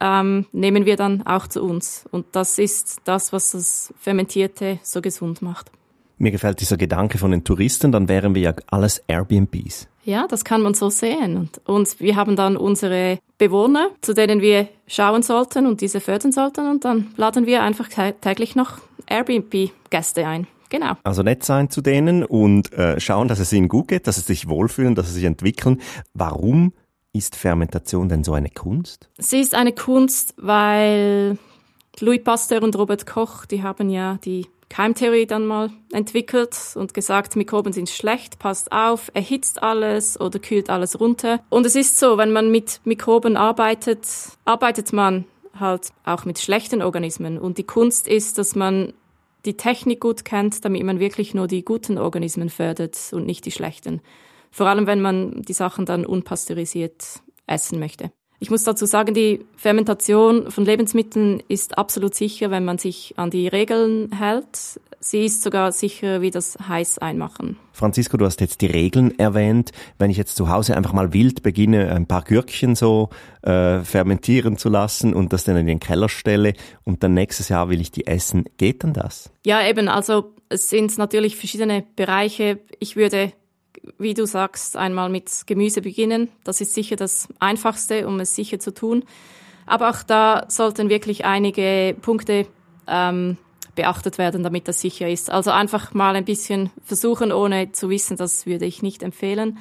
ähm, 0.00 0.46
nehmen 0.52 0.84
wir 0.86 0.96
dann 0.96 1.26
auch 1.26 1.46
zu 1.46 1.62
uns. 1.62 2.06
Und 2.10 2.26
das 2.32 2.58
ist 2.58 2.98
das, 3.04 3.32
was 3.32 3.52
das 3.52 3.92
Fermentierte 3.98 4.78
so 4.82 5.00
gesund 5.00 5.42
macht. 5.42 5.70
Mir 6.18 6.32
gefällt 6.32 6.60
dieser 6.60 6.76
Gedanke 6.76 7.16
von 7.18 7.30
den 7.30 7.44
Touristen, 7.44 7.92
dann 7.92 8.08
wären 8.08 8.34
wir 8.34 8.42
ja 8.42 8.54
alles 8.66 9.02
Airbnbs. 9.06 9.86
Ja, 10.04 10.26
das 10.26 10.44
kann 10.44 10.62
man 10.62 10.74
so 10.74 10.90
sehen. 10.90 11.36
Und, 11.36 11.60
und 11.66 12.00
wir 12.00 12.16
haben 12.16 12.34
dann 12.34 12.56
unsere 12.56 13.18
Bewohner, 13.36 13.90
zu 14.00 14.14
denen 14.14 14.40
wir 14.40 14.68
schauen 14.86 15.22
sollten 15.22 15.66
und 15.66 15.80
diese 15.80 16.00
fördern 16.00 16.32
sollten. 16.32 16.68
Und 16.68 16.84
dann 16.84 17.08
laden 17.16 17.46
wir 17.46 17.62
einfach 17.62 17.88
täglich 17.88 18.56
noch 18.56 18.78
Airbnb-Gäste 19.06 20.26
ein. 20.26 20.46
Genau. 20.70 20.94
Also 21.04 21.22
nett 21.22 21.44
sein 21.44 21.70
zu 21.70 21.80
denen 21.80 22.24
und 22.24 22.72
äh, 22.72 22.98
schauen, 23.00 23.28
dass 23.28 23.38
es 23.38 23.52
ihnen 23.52 23.68
gut 23.68 23.88
geht, 23.88 24.06
dass 24.06 24.16
sie 24.16 24.22
sich 24.22 24.48
wohlfühlen, 24.48 24.94
dass 24.94 25.08
sie 25.08 25.14
sich 25.14 25.24
entwickeln. 25.24 25.80
Warum 26.14 26.72
ist 27.12 27.36
Fermentation 27.36 28.08
denn 28.08 28.24
so 28.24 28.32
eine 28.32 28.50
Kunst? 28.50 29.08
Sie 29.18 29.40
ist 29.40 29.54
eine 29.54 29.72
Kunst, 29.72 30.34
weil 30.36 31.38
Louis 32.00 32.22
Pasteur 32.22 32.62
und 32.62 32.76
Robert 32.76 33.06
Koch, 33.06 33.46
die 33.46 33.62
haben 33.62 33.88
ja 33.88 34.18
die 34.24 34.46
Keimtheorie 34.68 35.26
dann 35.26 35.46
mal 35.46 35.70
entwickelt 35.92 36.56
und 36.74 36.92
gesagt, 36.94 37.36
Mikroben 37.36 37.72
sind 37.72 37.88
schlecht, 37.88 38.38
passt 38.38 38.70
auf, 38.72 39.10
erhitzt 39.14 39.62
alles 39.62 40.20
oder 40.20 40.38
kühlt 40.38 40.70
alles 40.70 41.00
runter. 41.00 41.40
Und 41.48 41.66
es 41.66 41.74
ist 41.74 41.98
so, 41.98 42.18
wenn 42.18 42.32
man 42.32 42.50
mit 42.50 42.80
Mikroben 42.84 43.36
arbeitet, 43.36 44.06
arbeitet 44.44 44.92
man 44.92 45.24
halt 45.58 45.92
auch 46.04 46.24
mit 46.24 46.38
schlechten 46.38 46.82
Organismen. 46.82 47.38
Und 47.38 47.58
die 47.58 47.64
Kunst 47.64 48.06
ist, 48.06 48.38
dass 48.38 48.54
man 48.54 48.92
die 49.44 49.56
Technik 49.56 50.00
gut 50.00 50.24
kennt, 50.24 50.64
damit 50.64 50.82
man 50.84 51.00
wirklich 51.00 51.34
nur 51.34 51.46
die 51.46 51.64
guten 51.64 51.96
Organismen 51.98 52.50
fördert 52.50 52.96
und 53.12 53.24
nicht 53.24 53.46
die 53.46 53.52
schlechten. 53.52 54.00
Vor 54.50 54.66
allem, 54.66 54.86
wenn 54.86 55.00
man 55.00 55.42
die 55.42 55.52
Sachen 55.52 55.86
dann 55.86 56.04
unpasteurisiert 56.04 57.20
essen 57.46 57.78
möchte. 57.78 58.10
Ich 58.40 58.50
muss 58.50 58.62
dazu 58.62 58.86
sagen, 58.86 59.14
die 59.14 59.44
Fermentation 59.56 60.50
von 60.50 60.64
Lebensmitteln 60.64 61.42
ist 61.48 61.76
absolut 61.76 62.14
sicher, 62.14 62.52
wenn 62.52 62.64
man 62.64 62.78
sich 62.78 63.14
an 63.16 63.30
die 63.30 63.48
Regeln 63.48 64.12
hält. 64.16 64.80
Sie 65.00 65.24
ist 65.24 65.42
sogar 65.42 65.72
sicher 65.72 66.22
wie 66.22 66.30
das 66.30 66.56
heiß 66.68 66.98
einmachen. 66.98 67.56
Francisco, 67.72 68.16
du 68.16 68.24
hast 68.24 68.40
jetzt 68.40 68.60
die 68.60 68.66
Regeln 68.66 69.18
erwähnt. 69.18 69.72
Wenn 69.98 70.10
ich 70.10 70.16
jetzt 70.16 70.36
zu 70.36 70.48
Hause 70.48 70.76
einfach 70.76 70.92
mal 70.92 71.12
wild 71.12 71.42
beginne, 71.42 71.92
ein 71.92 72.06
paar 72.06 72.22
Gürkchen 72.22 72.76
so 72.76 73.10
äh, 73.42 73.80
fermentieren 73.80 74.56
zu 74.56 74.68
lassen 74.68 75.14
und 75.14 75.32
das 75.32 75.44
dann 75.44 75.56
in 75.56 75.66
den 75.66 75.80
Keller 75.80 76.08
stelle 76.08 76.54
und 76.84 77.02
dann 77.02 77.14
nächstes 77.14 77.48
Jahr 77.48 77.68
will 77.68 77.80
ich 77.80 77.90
die 77.90 78.06
essen, 78.06 78.44
geht 78.56 78.84
dann 78.84 78.92
das? 78.92 79.30
Ja, 79.44 79.66
eben. 79.66 79.88
Also 79.88 80.34
es 80.48 80.68
sind 80.68 80.96
natürlich 80.96 81.36
verschiedene 81.36 81.84
Bereiche. 81.96 82.60
Ich 82.78 82.96
würde 82.96 83.32
wie 83.98 84.14
du 84.14 84.26
sagst, 84.26 84.76
einmal 84.76 85.08
mit 85.08 85.46
Gemüse 85.46 85.82
beginnen. 85.82 86.28
Das 86.44 86.60
ist 86.60 86.74
sicher 86.74 86.96
das 86.96 87.28
Einfachste, 87.38 88.06
um 88.06 88.20
es 88.20 88.34
sicher 88.34 88.58
zu 88.58 88.72
tun. 88.72 89.04
Aber 89.66 89.90
auch 89.90 90.02
da 90.02 90.46
sollten 90.48 90.88
wirklich 90.88 91.24
einige 91.24 91.96
Punkte 92.00 92.46
ähm, 92.86 93.36
beachtet 93.74 94.18
werden, 94.18 94.42
damit 94.42 94.66
das 94.66 94.80
sicher 94.80 95.08
ist. 95.08 95.30
Also 95.30 95.50
einfach 95.50 95.94
mal 95.94 96.16
ein 96.16 96.24
bisschen 96.24 96.70
versuchen, 96.84 97.32
ohne 97.32 97.72
zu 97.72 97.90
wissen, 97.90 98.16
das 98.16 98.46
würde 98.46 98.66
ich 98.66 98.82
nicht 98.82 99.02
empfehlen. 99.02 99.58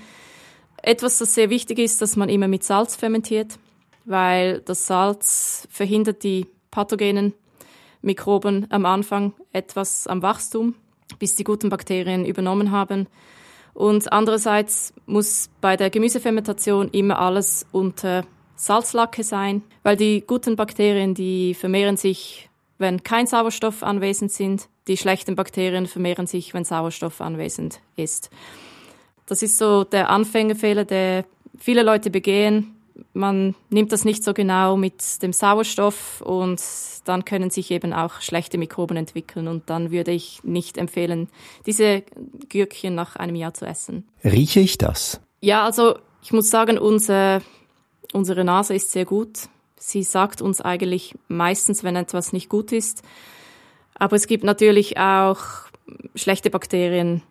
Etwas, 0.82 1.20
das 1.20 1.36
sehr 1.36 1.50
wichtig 1.50 1.80
ist, 1.80 2.02
dass 2.02 2.16
man 2.16 2.30
immer 2.30 2.48
mit 2.48 2.64
Salz 2.64 2.96
fermentiert, 2.96 3.60
weil 4.06 4.62
das 4.62 4.88
Salz 4.88 5.68
verhindert 5.70 6.24
die 6.24 6.48
pathogenen 6.72 7.34
Mikroben 8.02 8.68
am 8.70 8.86
Anfang 8.86 9.34
etwas 9.52 10.08
am 10.08 10.22
Wachstum, 10.22 10.76
bis 11.20 11.36
die 11.36 11.44
guten 11.44 11.70
Bakterien 11.70 12.26
übernommen 12.26 12.72
haben. 12.72 13.08
Und 13.78 14.12
andererseits 14.12 14.92
muss 15.06 15.52
bei 15.62 15.78
der 15.78 15.92
Gemüsefermentation 15.92 16.90
immer 16.90 17.20
alles 17.20 17.64
unter 17.72 18.26
Salzlacke 18.56 19.24
sein, 19.24 19.62
weil 19.84 19.96
die 19.96 20.24
guten 20.26 20.56
Bakterien, 20.56 21.14
die 21.14 21.54
vermehren 21.54 21.96
sich, 21.96 22.50
wenn 22.80 23.04
kein 23.04 23.28
Sauerstoff 23.28 23.84
anwesend 23.84 24.32
sind. 24.32 24.68
Die 24.88 24.98
schlechten 24.98 25.36
Bakterien 25.36 25.86
vermehren 25.86 26.26
sich, 26.26 26.56
wenn 26.56 26.64
Sauerstoff 26.64 27.22
anwesend 27.22 27.80
ist. 27.96 28.32
Das 29.28 29.44
ist 29.44 29.60
so 29.60 29.84
der 29.84 30.10
Anfängerfehler, 30.10 30.84
der 30.84 31.26
viele 31.56 31.84
Leute 31.84 32.10
begehen, 32.10 32.77
man 33.14 33.56
nimmt 33.70 33.92
das 33.92 34.06
nicht 34.06 34.24
so 34.24 34.34
genau 34.34 34.78
mit 34.78 35.22
dem 35.22 35.34
Sauerstoff 35.34 36.22
und 36.22 36.62
dann 37.06 37.26
können 37.26 37.50
sich 37.50 37.72
eben 37.72 37.94
auch 37.94 38.22
schlechte 38.22 38.58
Mikroben 38.58 38.98
entwickeln 38.98 39.48
und 39.48 39.70
dann 39.70 39.92
würde 39.92 40.12
ich 40.12 40.44
nicht 40.44 40.78
empfehlen, 40.78 41.30
diese 41.66 42.04
Gürkchen 42.50 42.96
nach 42.96 43.16
einem 43.16 43.36
Jahr 43.36 43.54
zu 43.54 43.66
essen. 43.66 44.08
Rieche 44.24 44.60
ich 44.60 44.78
das? 44.78 45.20
Ja, 45.42 45.66
also 45.66 45.98
ich 46.24 46.34
muss 46.34 46.50
sagen, 46.50 46.78
unser, 46.78 47.42
unsere 48.14 48.44
Nase 48.44 48.74
ist 48.74 48.92
sehr 48.92 49.06
gut. 49.06 49.50
Sie 49.78 50.04
sagt 50.04 50.42
uns 50.42 50.62
eigentlich 50.62 51.16
meistens, 51.28 51.84
wenn 51.84 51.96
etwas 51.96 52.34
nicht 52.34 52.50
gut 52.50 52.72
ist. 52.72 53.04
Aber 53.96 54.16
es 54.16 54.28
gibt 54.28 54.44
natürlich 54.44 54.98
auch 54.98 55.40
schlechte 56.16 56.50
Bakterien, 56.50 57.24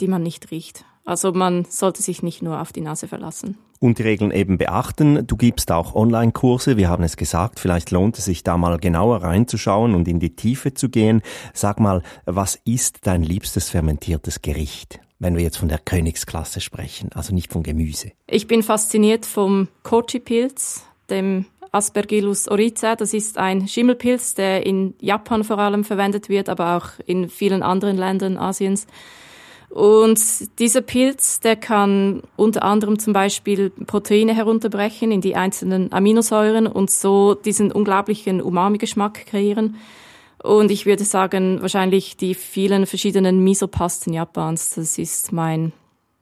die 0.00 0.08
man 0.08 0.22
nicht 0.22 0.50
riecht. 0.50 0.84
Also 1.04 1.32
man 1.32 1.64
sollte 1.66 2.02
sich 2.02 2.22
nicht 2.22 2.42
nur 2.42 2.60
auf 2.60 2.72
die 2.72 2.80
Nase 2.80 3.08
verlassen. 3.08 3.58
Und 3.84 3.98
die 3.98 4.02
Regeln 4.02 4.30
eben 4.30 4.56
beachten. 4.56 5.26
Du 5.26 5.36
gibst 5.36 5.70
auch 5.70 5.94
Online-Kurse, 5.94 6.78
wir 6.78 6.88
haben 6.88 7.04
es 7.04 7.18
gesagt, 7.18 7.60
vielleicht 7.60 7.90
lohnt 7.90 8.16
es 8.16 8.24
sich 8.24 8.42
da 8.42 8.56
mal 8.56 8.78
genauer 8.78 9.22
reinzuschauen 9.22 9.94
und 9.94 10.08
in 10.08 10.20
die 10.20 10.34
Tiefe 10.34 10.72
zu 10.72 10.88
gehen. 10.88 11.20
Sag 11.52 11.80
mal, 11.80 12.02
was 12.24 12.58
ist 12.64 13.06
dein 13.06 13.22
liebstes 13.22 13.68
fermentiertes 13.68 14.40
Gericht? 14.40 15.00
Wenn 15.18 15.36
wir 15.36 15.42
jetzt 15.42 15.58
von 15.58 15.68
der 15.68 15.76
Königsklasse 15.76 16.62
sprechen, 16.62 17.10
also 17.12 17.34
nicht 17.34 17.52
von 17.52 17.62
Gemüse. 17.62 18.12
Ich 18.26 18.46
bin 18.46 18.62
fasziniert 18.62 19.26
vom 19.26 19.68
Kochi-Pilz, 19.82 20.86
dem 21.10 21.44
Aspergillus 21.70 22.48
oryza. 22.48 22.96
Das 22.96 23.12
ist 23.12 23.36
ein 23.36 23.68
Schimmelpilz, 23.68 24.34
der 24.34 24.64
in 24.64 24.94
Japan 24.98 25.44
vor 25.44 25.58
allem 25.58 25.84
verwendet 25.84 26.30
wird, 26.30 26.48
aber 26.48 26.78
auch 26.78 26.88
in 27.04 27.28
vielen 27.28 27.62
anderen 27.62 27.98
Ländern 27.98 28.38
Asiens. 28.38 28.86
Und 29.74 30.20
dieser 30.60 30.82
Pilz, 30.82 31.40
der 31.40 31.56
kann 31.56 32.22
unter 32.36 32.62
anderem 32.62 33.00
zum 33.00 33.12
Beispiel 33.12 33.70
Proteine 33.70 34.32
herunterbrechen 34.32 35.10
in 35.10 35.20
die 35.20 35.34
einzelnen 35.34 35.92
Aminosäuren 35.92 36.68
und 36.68 36.92
so 36.92 37.34
diesen 37.34 37.72
unglaublichen 37.72 38.40
Umami-Geschmack 38.40 39.26
kreieren. 39.26 39.74
Und 40.40 40.70
ich 40.70 40.86
würde 40.86 41.02
sagen, 41.02 41.60
wahrscheinlich 41.60 42.16
die 42.16 42.36
vielen 42.36 42.86
verschiedenen 42.86 43.42
Misopasten 43.42 44.12
Japans, 44.12 44.76
das 44.76 44.96
ist 44.96 45.32
mein 45.32 45.72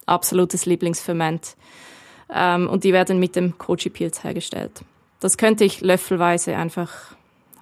absolutes 0.06 0.64
Lieblingsferment. 0.64 1.54
Ähm, 2.32 2.70
und 2.70 2.84
die 2.84 2.94
werden 2.94 3.18
mit 3.18 3.36
dem 3.36 3.58
Kochi-Pilz 3.58 4.24
hergestellt. 4.24 4.80
Das 5.20 5.36
könnte 5.36 5.64
ich 5.64 5.82
löffelweise 5.82 6.56
einfach 6.56 6.90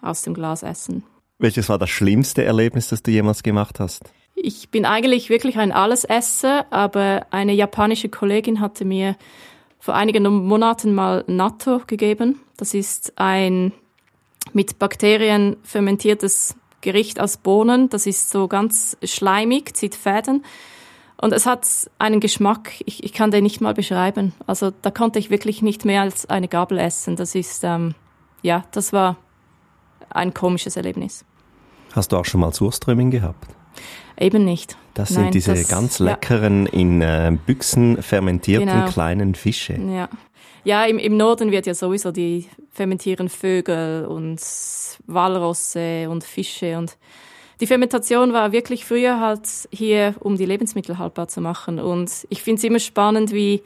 aus 0.03 0.23
dem 0.23 0.35
Glas 0.35 0.63
essen. 0.63 1.03
Welches 1.41 1.69
war 1.69 1.79
das 1.79 1.91
schlimmste 1.91 2.45
Erlebnis, 2.45 2.87
das 2.87 3.03
du 3.03 3.11
jemals 3.11 3.43
gemacht 3.43 3.81
hast? 3.81 4.13
Ich 4.43 4.71
bin 4.71 4.87
eigentlich 4.87 5.29
wirklich 5.29 5.59
ein 5.59 5.71
Allesesser, 5.71 6.65
aber 6.71 7.27
eine 7.31 7.53
japanische 7.53 8.09
Kollegin 8.09 8.61
hatte 8.61 8.87
mir 8.87 9.17
vor 9.79 9.95
einigen 9.95 10.25
Monaten 10.47 10.95
mal 10.95 11.25
Natto 11.27 11.83
gegeben. 11.87 12.41
Das 12.57 12.73
ist 12.73 13.13
ein 13.17 13.73
mit 14.55 14.79
Bakterien 14.79 15.59
fermentiertes 15.63 16.55
Gericht 16.81 17.21
aus 17.21 17.37
Bohnen. 17.37 17.91
Das 17.91 18.07
ist 18.07 18.31
so 18.31 18.49
ganz 18.49 18.97
schleimig, 19.03 19.77
zieht 19.77 19.95
Fäden. 19.95 20.45
Und 21.21 21.35
es 21.35 21.45
hat 21.45 21.69
einen 21.99 22.21
Geschmack, 22.21 22.73
ich, 22.87 23.05
ich 23.05 23.13
kann 23.13 23.31
den 23.31 23.43
nicht 23.43 23.61
mal 23.61 23.75
beschreiben. 23.75 24.33
Also 24.47 24.71
da 24.71 24.91
konnte 24.91 25.19
ich 25.19 25.29
wirklich 25.29 25.61
nicht 25.61 25.85
mehr 25.85 26.01
als 26.01 26.31
eine 26.31 26.49
Gabel 26.49 26.79
essen. 26.79 27.17
Das 27.17 27.35
ist, 27.35 27.63
ähm, 27.63 27.95
ja, 28.41 28.65
das 28.73 28.95
war 28.95 29.17
ein 30.09 30.33
komisches 30.33 30.77
Erlebnis. 30.77 31.27
Hast 31.93 32.13
du 32.13 32.17
auch 32.17 32.25
schon 32.25 32.41
mal 32.41 32.55
Surströmming 32.55 33.11
gehabt? 33.11 33.60
Eben 34.19 34.45
nicht. 34.45 34.77
Das 34.95 35.11
Nein, 35.11 35.25
sind 35.25 35.35
diese 35.35 35.55
das, 35.55 35.69
ganz 35.69 35.99
leckeren, 35.99 36.67
ja. 36.67 36.73
in 36.73 37.01
äh, 37.01 37.37
Büchsen 37.47 38.03
fermentierten 38.03 38.69
genau. 38.69 38.89
kleinen 38.89 39.35
Fische. 39.35 39.75
Ja, 39.75 40.09
ja 40.65 40.85
im, 40.85 40.99
im 40.99 41.17
Norden 41.17 41.51
wird 41.51 41.67
ja 41.67 41.75
sowieso 41.75 42.13
die 42.13 42.47
fermentieren 42.71 43.29
Vögel 43.29 44.05
und 44.07 44.41
Walrosse 45.07 46.09
und 46.11 46.25
Fische 46.25 46.77
und 46.77 46.97
die 47.61 47.67
Fermentation 47.67 48.33
war 48.33 48.53
wirklich 48.53 48.87
früher 48.87 49.21
halt 49.21 49.47
hier, 49.71 50.15
um 50.21 50.37
die 50.39 50.47
Lebensmittel 50.47 50.97
haltbar 50.97 51.29
zu 51.29 51.43
machen. 51.43 51.79
Und 51.79 52.27
ich 52.31 52.43
finde 52.43 52.59
es 52.59 52.65
immer 52.65 52.79
spannend, 52.79 53.33
wie, 53.33 53.63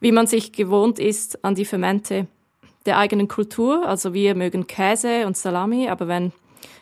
wie 0.00 0.10
man 0.10 0.26
sich 0.26 0.50
gewohnt 0.50 0.98
ist 0.98 1.44
an 1.44 1.54
die 1.54 1.64
Fermente 1.64 2.26
der 2.84 2.98
eigenen 2.98 3.28
Kultur. 3.28 3.86
Also 3.86 4.12
wir 4.12 4.34
mögen 4.34 4.66
Käse 4.66 5.26
und 5.26 5.36
Salami, 5.36 5.88
aber 5.88 6.08
wenn, 6.08 6.32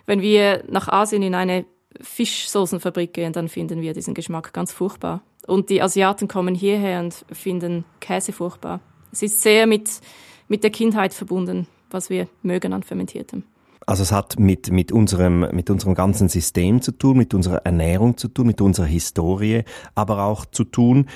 wenn 0.06 0.22
wir 0.22 0.64
nach 0.68 0.88
Asien 0.88 1.22
in 1.22 1.34
eine 1.34 1.66
Fischsoßenfabrik 2.00 3.12
gehen, 3.12 3.32
dann 3.32 3.48
finden 3.48 3.80
wir 3.80 3.92
diesen 3.92 4.14
Geschmack 4.14 4.52
ganz 4.52 4.72
furchtbar. 4.72 5.22
Und 5.46 5.70
die 5.70 5.80
Asiaten 5.80 6.28
kommen 6.28 6.54
hierher 6.54 7.00
und 7.00 7.24
finden 7.32 7.84
Käse 8.00 8.32
furchtbar. 8.32 8.80
Es 9.12 9.22
ist 9.22 9.40
sehr 9.40 9.66
mit, 9.66 10.00
mit 10.48 10.64
der 10.64 10.70
Kindheit 10.70 11.14
verbunden, 11.14 11.66
was 11.90 12.10
wir 12.10 12.28
mögen 12.42 12.72
an 12.72 12.82
Fermentiertem. 12.82 13.44
Also 13.88 14.02
es 14.02 14.10
hat 14.10 14.40
mit, 14.40 14.72
mit, 14.72 14.90
unserem, 14.90 15.48
mit 15.52 15.70
unserem 15.70 15.94
ganzen 15.94 16.28
System 16.28 16.82
zu 16.82 16.90
tun, 16.90 17.16
mit 17.16 17.34
unserer 17.34 17.64
Ernährung 17.64 18.16
zu 18.16 18.26
tun, 18.26 18.48
mit 18.48 18.60
unserer 18.60 18.86
Historie, 18.86 19.62
aber 19.94 20.24
auch 20.24 20.44
zu 20.44 20.64
tun 20.64 21.06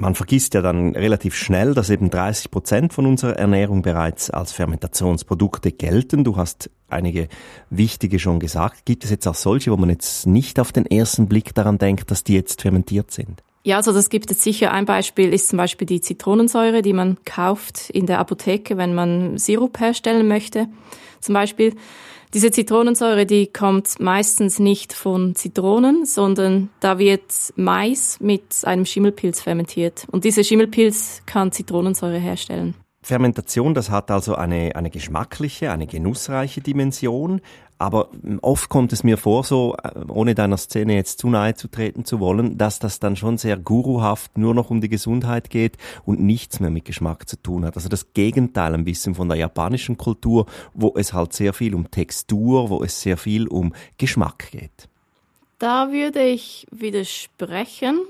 man 0.00 0.14
vergisst 0.14 0.54
ja 0.54 0.62
dann 0.62 0.96
relativ 0.96 1.34
schnell, 1.34 1.74
dass 1.74 1.90
eben 1.90 2.10
30 2.10 2.50
Prozent 2.50 2.92
von 2.92 3.06
unserer 3.06 3.36
Ernährung 3.36 3.82
bereits 3.82 4.30
als 4.30 4.52
Fermentationsprodukte 4.52 5.72
gelten. 5.72 6.24
Du 6.24 6.36
hast 6.36 6.70
einige 6.88 7.28
wichtige 7.68 8.18
schon 8.18 8.40
gesagt. 8.40 8.86
Gibt 8.86 9.04
es 9.04 9.10
jetzt 9.10 9.26
auch 9.28 9.34
solche, 9.34 9.70
wo 9.70 9.76
man 9.76 9.90
jetzt 9.90 10.26
nicht 10.26 10.58
auf 10.58 10.72
den 10.72 10.86
ersten 10.86 11.28
Blick 11.28 11.54
daran 11.54 11.78
denkt, 11.78 12.10
dass 12.10 12.24
die 12.24 12.34
jetzt 12.34 12.62
fermentiert 12.62 13.10
sind? 13.10 13.42
Ja, 13.62 13.76
also 13.76 13.92
das 13.92 14.08
gibt 14.08 14.30
es 14.30 14.42
sicher. 14.42 14.72
Ein 14.72 14.86
Beispiel 14.86 15.34
ist 15.34 15.50
zum 15.50 15.58
Beispiel 15.58 15.86
die 15.86 16.00
Zitronensäure, 16.00 16.80
die 16.80 16.94
man 16.94 17.18
kauft 17.26 17.90
in 17.90 18.06
der 18.06 18.18
Apotheke, 18.18 18.78
wenn 18.78 18.94
man 18.94 19.36
Sirup 19.36 19.78
herstellen 19.78 20.28
möchte. 20.28 20.66
Zum 21.20 21.34
Beispiel 21.34 21.74
diese 22.32 22.50
Zitronensäure, 22.50 23.26
die 23.26 23.48
kommt 23.48 23.98
meistens 23.98 24.58
nicht 24.58 24.92
von 24.92 25.34
Zitronen, 25.34 26.04
sondern 26.06 26.70
da 26.80 26.98
wird 26.98 27.22
Mais 27.56 28.18
mit 28.20 28.64
einem 28.64 28.86
Schimmelpilz 28.86 29.40
fermentiert. 29.40 30.06
Und 30.10 30.24
dieser 30.24 30.44
Schimmelpilz 30.44 31.22
kann 31.26 31.50
Zitronensäure 31.50 32.18
herstellen. 32.18 32.74
Fermentation, 33.02 33.74
das 33.74 33.90
hat 33.90 34.10
also 34.10 34.34
eine, 34.34 34.76
eine 34.76 34.90
geschmackliche, 34.90 35.72
eine 35.72 35.86
genussreiche 35.86 36.60
Dimension, 36.60 37.40
aber 37.80 38.10
oft 38.42 38.68
kommt 38.68 38.92
es 38.92 39.04
mir 39.04 39.16
vor, 39.16 39.42
so, 39.42 39.74
äh, 39.82 40.00
ohne 40.08 40.34
deiner 40.34 40.58
Szene 40.58 40.96
jetzt 40.96 41.18
zu 41.18 41.30
nahe 41.30 41.54
zu 41.54 41.66
treten 41.66 42.04
zu 42.04 42.20
wollen, 42.20 42.58
dass 42.58 42.78
das 42.78 43.00
dann 43.00 43.16
schon 43.16 43.38
sehr 43.38 43.56
guruhaft 43.56 44.36
nur 44.36 44.54
noch 44.54 44.68
um 44.68 44.82
die 44.82 44.90
Gesundheit 44.90 45.48
geht 45.48 45.78
und 46.04 46.20
nichts 46.20 46.60
mehr 46.60 46.68
mit 46.68 46.84
Geschmack 46.84 47.26
zu 47.26 47.42
tun 47.42 47.64
hat. 47.64 47.76
Also 47.76 47.88
das 47.88 48.12
Gegenteil 48.12 48.74
ein 48.74 48.84
bisschen 48.84 49.14
von 49.14 49.30
der 49.30 49.38
japanischen 49.38 49.96
Kultur, 49.96 50.44
wo 50.74 50.92
es 50.94 51.14
halt 51.14 51.32
sehr 51.32 51.54
viel 51.54 51.74
um 51.74 51.90
Textur, 51.90 52.68
wo 52.68 52.84
es 52.84 53.00
sehr 53.00 53.16
viel 53.16 53.48
um 53.48 53.72
Geschmack 53.96 54.50
geht. 54.50 54.90
Da 55.58 55.90
würde 55.90 56.22
ich 56.22 56.66
widersprechen. 56.70 58.00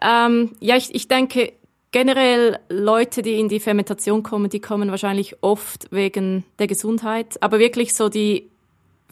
Ähm, 0.00 0.52
ja, 0.60 0.76
ich, 0.76 0.94
ich 0.94 1.08
denke, 1.08 1.52
generell 1.90 2.60
Leute, 2.68 3.22
die 3.22 3.40
in 3.40 3.48
die 3.48 3.58
Fermentation 3.58 4.22
kommen, 4.22 4.50
die 4.50 4.60
kommen 4.60 4.92
wahrscheinlich 4.92 5.42
oft 5.42 5.88
wegen 5.90 6.44
der 6.60 6.68
Gesundheit, 6.68 7.42
aber 7.42 7.58
wirklich 7.58 7.94
so 7.94 8.08
die 8.08 8.51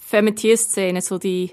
Fermentierszene, 0.01 1.01
so 1.03 1.19
die, 1.19 1.53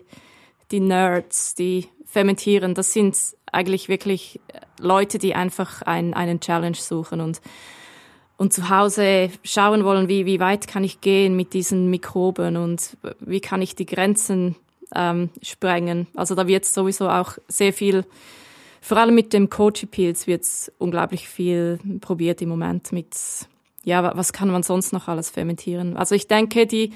die 0.71 0.79
Nerds, 0.79 1.55
die 1.55 1.87
fermentieren, 2.05 2.73
das 2.73 2.93
sind 2.93 3.17
eigentlich 3.51 3.89
wirklich 3.89 4.39
Leute, 4.79 5.17
die 5.17 5.35
einfach 5.35 5.81
ein, 5.83 6.13
einen 6.13 6.39
Challenge 6.39 6.75
suchen 6.75 7.21
und, 7.21 7.41
und 8.37 8.53
zu 8.53 8.69
Hause 8.69 9.29
schauen 9.43 9.83
wollen, 9.83 10.07
wie, 10.07 10.25
wie 10.25 10.39
weit 10.39 10.67
kann 10.67 10.83
ich 10.83 11.01
gehen 11.01 11.35
mit 11.35 11.53
diesen 11.53 11.89
Mikroben 11.89 12.57
und 12.57 12.97
wie 13.19 13.41
kann 13.41 13.61
ich 13.61 13.75
die 13.75 13.85
Grenzen 13.85 14.55
ähm, 14.95 15.29
sprengen. 15.41 16.07
Also 16.15 16.35
da 16.35 16.47
wird 16.47 16.65
sowieso 16.65 17.09
auch 17.09 17.37
sehr 17.47 17.73
viel, 17.73 18.05
vor 18.81 18.97
allem 18.97 19.15
mit 19.15 19.33
dem 19.33 19.49
Kochi-Pilz 19.49 20.27
wird 20.27 20.45
unglaublich 20.77 21.27
viel 21.27 21.79
probiert 21.99 22.41
im 22.41 22.49
Moment 22.49 22.91
mit, 22.91 23.15
ja, 23.83 24.15
was 24.15 24.33
kann 24.33 24.49
man 24.49 24.63
sonst 24.63 24.93
noch 24.93 25.07
alles 25.07 25.29
fermentieren? 25.29 25.97
Also 25.97 26.15
ich 26.15 26.27
denke, 26.27 26.67
die, 26.67 26.93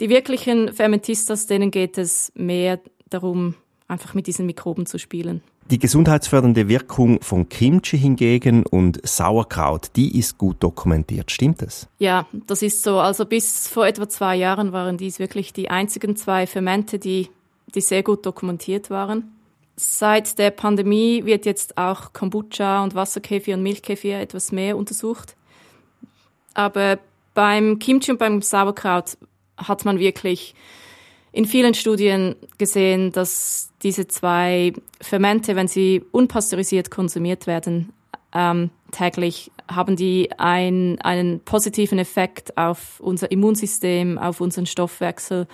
die 0.00 0.08
wirklichen 0.08 0.72
Fermentistas, 0.72 1.46
denen 1.46 1.70
geht 1.70 1.98
es 1.98 2.32
mehr 2.34 2.80
darum, 3.08 3.54
einfach 3.88 4.14
mit 4.14 4.26
diesen 4.26 4.46
Mikroben 4.46 4.86
zu 4.86 4.98
spielen. 4.98 5.42
Die 5.70 5.80
gesundheitsfördernde 5.80 6.68
Wirkung 6.68 7.20
von 7.22 7.48
Kimchi 7.48 7.98
hingegen 7.98 8.64
und 8.64 9.04
Sauerkraut, 9.04 9.88
die 9.96 10.16
ist 10.16 10.38
gut 10.38 10.62
dokumentiert. 10.62 11.32
Stimmt 11.32 11.60
das? 11.60 11.88
Ja, 11.98 12.26
das 12.32 12.62
ist 12.62 12.84
so. 12.84 13.00
Also 13.00 13.26
bis 13.26 13.66
vor 13.66 13.84
etwa 13.84 14.08
zwei 14.08 14.36
Jahren 14.36 14.70
waren 14.70 14.96
dies 14.96 15.18
wirklich 15.18 15.52
die 15.52 15.68
einzigen 15.68 16.14
zwei 16.14 16.46
Fermente, 16.46 17.00
die, 17.00 17.30
die 17.74 17.80
sehr 17.80 18.04
gut 18.04 18.24
dokumentiert 18.24 18.90
waren. 18.90 19.32
Seit 19.74 20.38
der 20.38 20.52
Pandemie 20.52 21.24
wird 21.24 21.46
jetzt 21.46 21.76
auch 21.76 22.12
Kombucha 22.12 22.84
und 22.84 22.94
Wasserkefir 22.94 23.56
und 23.56 23.64
Milchkefir 23.64 24.20
etwas 24.20 24.52
mehr 24.52 24.76
untersucht. 24.76 25.36
Aber 26.54 27.00
beim 27.34 27.80
Kimchi 27.80 28.12
und 28.12 28.18
beim 28.18 28.40
Sauerkraut 28.40 29.18
hat 29.56 29.84
man 29.84 29.98
wirklich 29.98 30.54
in 31.32 31.44
vielen 31.44 31.74
Studien 31.74 32.34
gesehen, 32.56 33.12
dass 33.12 33.70
diese 33.82 34.08
zwei 34.08 34.72
Fermente, 35.00 35.54
wenn 35.54 35.68
sie 35.68 36.02
unpasteurisiert 36.10 36.90
konsumiert 36.90 37.46
werden, 37.46 37.92
ähm, 38.34 38.70
täglich, 38.90 39.50
haben 39.68 39.96
die 39.96 40.30
ein, 40.38 40.98
einen 41.02 41.40
positiven 41.40 41.98
Effekt 41.98 42.56
auf 42.56 43.00
unser 43.00 43.30
Immunsystem, 43.30 44.16
auf 44.18 44.40
unseren 44.40 44.66
Stoffwechsel 44.66 45.46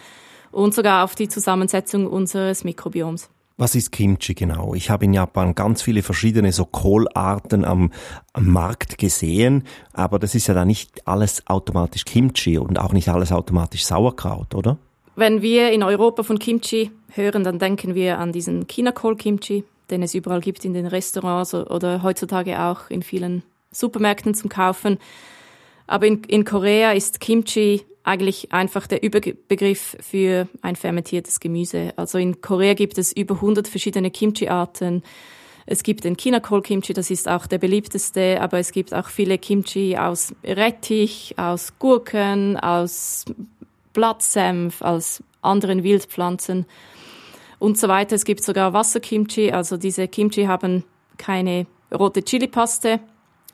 und 0.53 0.75
sogar 0.75 1.05
auf 1.05 1.15
die 1.15 1.29
Zusammensetzung 1.29 2.07
unseres 2.07 2.63
Mikrobioms. 2.63 3.29
Was 3.63 3.77
ist 3.77 3.93
Kimchi 3.93 4.35
genau? 4.35 4.75
Ich 4.75 4.91
habe 4.91 5.05
in 5.05 5.13
Japan 5.13 5.55
ganz 5.55 5.83
viele 5.83 6.03
verschiedene 6.03 6.51
so 6.51 6.65
Kohlarten 6.65 7.65
am, 7.65 7.93
am, 8.33 8.49
Markt 8.49 8.99
gesehen, 8.99 9.63
aber 9.93 10.19
das 10.19 10.35
ist 10.35 10.49
ja 10.49 10.55
da 10.55 10.65
nicht 10.65 11.07
alles 11.07 11.47
automatisch 11.47 12.05
Kimchi 12.05 12.59
und 12.59 12.81
auch 12.81 12.93
nicht 12.93 13.09
alles 13.09 13.31
automatisch 13.31 13.85
Sauerkraut, 13.85 14.57
oder? 14.57 14.79
Wenn 15.15 15.43
wir 15.43 15.71
in 15.71 15.85
Europa 15.85 16.25
von 16.25 16.41
Kimchi 16.41 16.91
hören, 17.13 17.45
dann 17.45 17.61
denken 17.61 17.95
wir 17.95 18.19
an 18.19 18.33
diesen 18.33 18.67
Chinakohl-Kimchi, 18.67 19.63
den 19.91 20.03
es 20.03 20.17
überall 20.17 20.41
gibt 20.41 20.65
in 20.65 20.75
den 20.75 20.87
Restaurants 20.87 21.55
oder 21.55 22.03
heutzutage 22.03 22.61
auch 22.61 22.91
in 22.91 23.05
vielen 23.05 23.45
Supermärkten 23.71 24.35
zum 24.35 24.51
Kaufen. 24.51 24.99
Aber 25.87 26.09
in, 26.09 26.25
in 26.25 26.45
Korea 26.45 26.91
ist 26.91 27.21
Kimchi 27.21 27.83
eigentlich 28.05 28.53
einfach 28.53 28.87
der 28.87 29.03
Überbegriff 29.03 29.97
für 30.01 30.49
ein 30.61 30.77
fermentiertes 30.77 31.41
Gemüse. 31.41 31.93
Also 31.97 32.19
in 32.19 32.41
Korea 32.41 32.75
gibt 32.75 32.99
es 32.99 33.13
über 33.13 33.37
100 33.37 33.69
verschiedene 33.69 34.11
Kimchi-Arten. 34.11 35.03
Es 35.67 35.83
gibt 35.85 36.05
den 36.05 36.17
Chinakohl-Kimchi, 36.17 36.93
das 36.93 37.11
ist 37.11 37.29
auch 37.29 37.47
der 37.47 37.59
beliebteste, 37.59 38.41
aber 38.41 38.59
es 38.59 38.73
gibt 38.73 38.93
auch 38.93 39.09
viele 39.09 39.39
Kimchi 39.39 39.97
aus 39.97 40.35
Rettich, 40.43 41.35
aus 41.37 41.79
Gurken, 41.79 42.59
aus 42.59 43.25
Blattsenf, 43.93 44.83
als 44.83 45.23
anderen 45.41 45.85
Wildpflanzen 45.85 46.67
und 47.59 47.79
so 47.79 47.87
weiter. 47.87 48.17
Es 48.17 48.25
gibt 48.25 48.43
sogar 48.43 48.73
Wasserkimchi, 48.73 49.53
also 49.53 49.77
diese 49.77 50.09
Kimchi 50.09 50.45
haben 50.47 50.85
keine 51.17 51.67
rote 51.95 52.25
Chilipaste, 52.25 52.99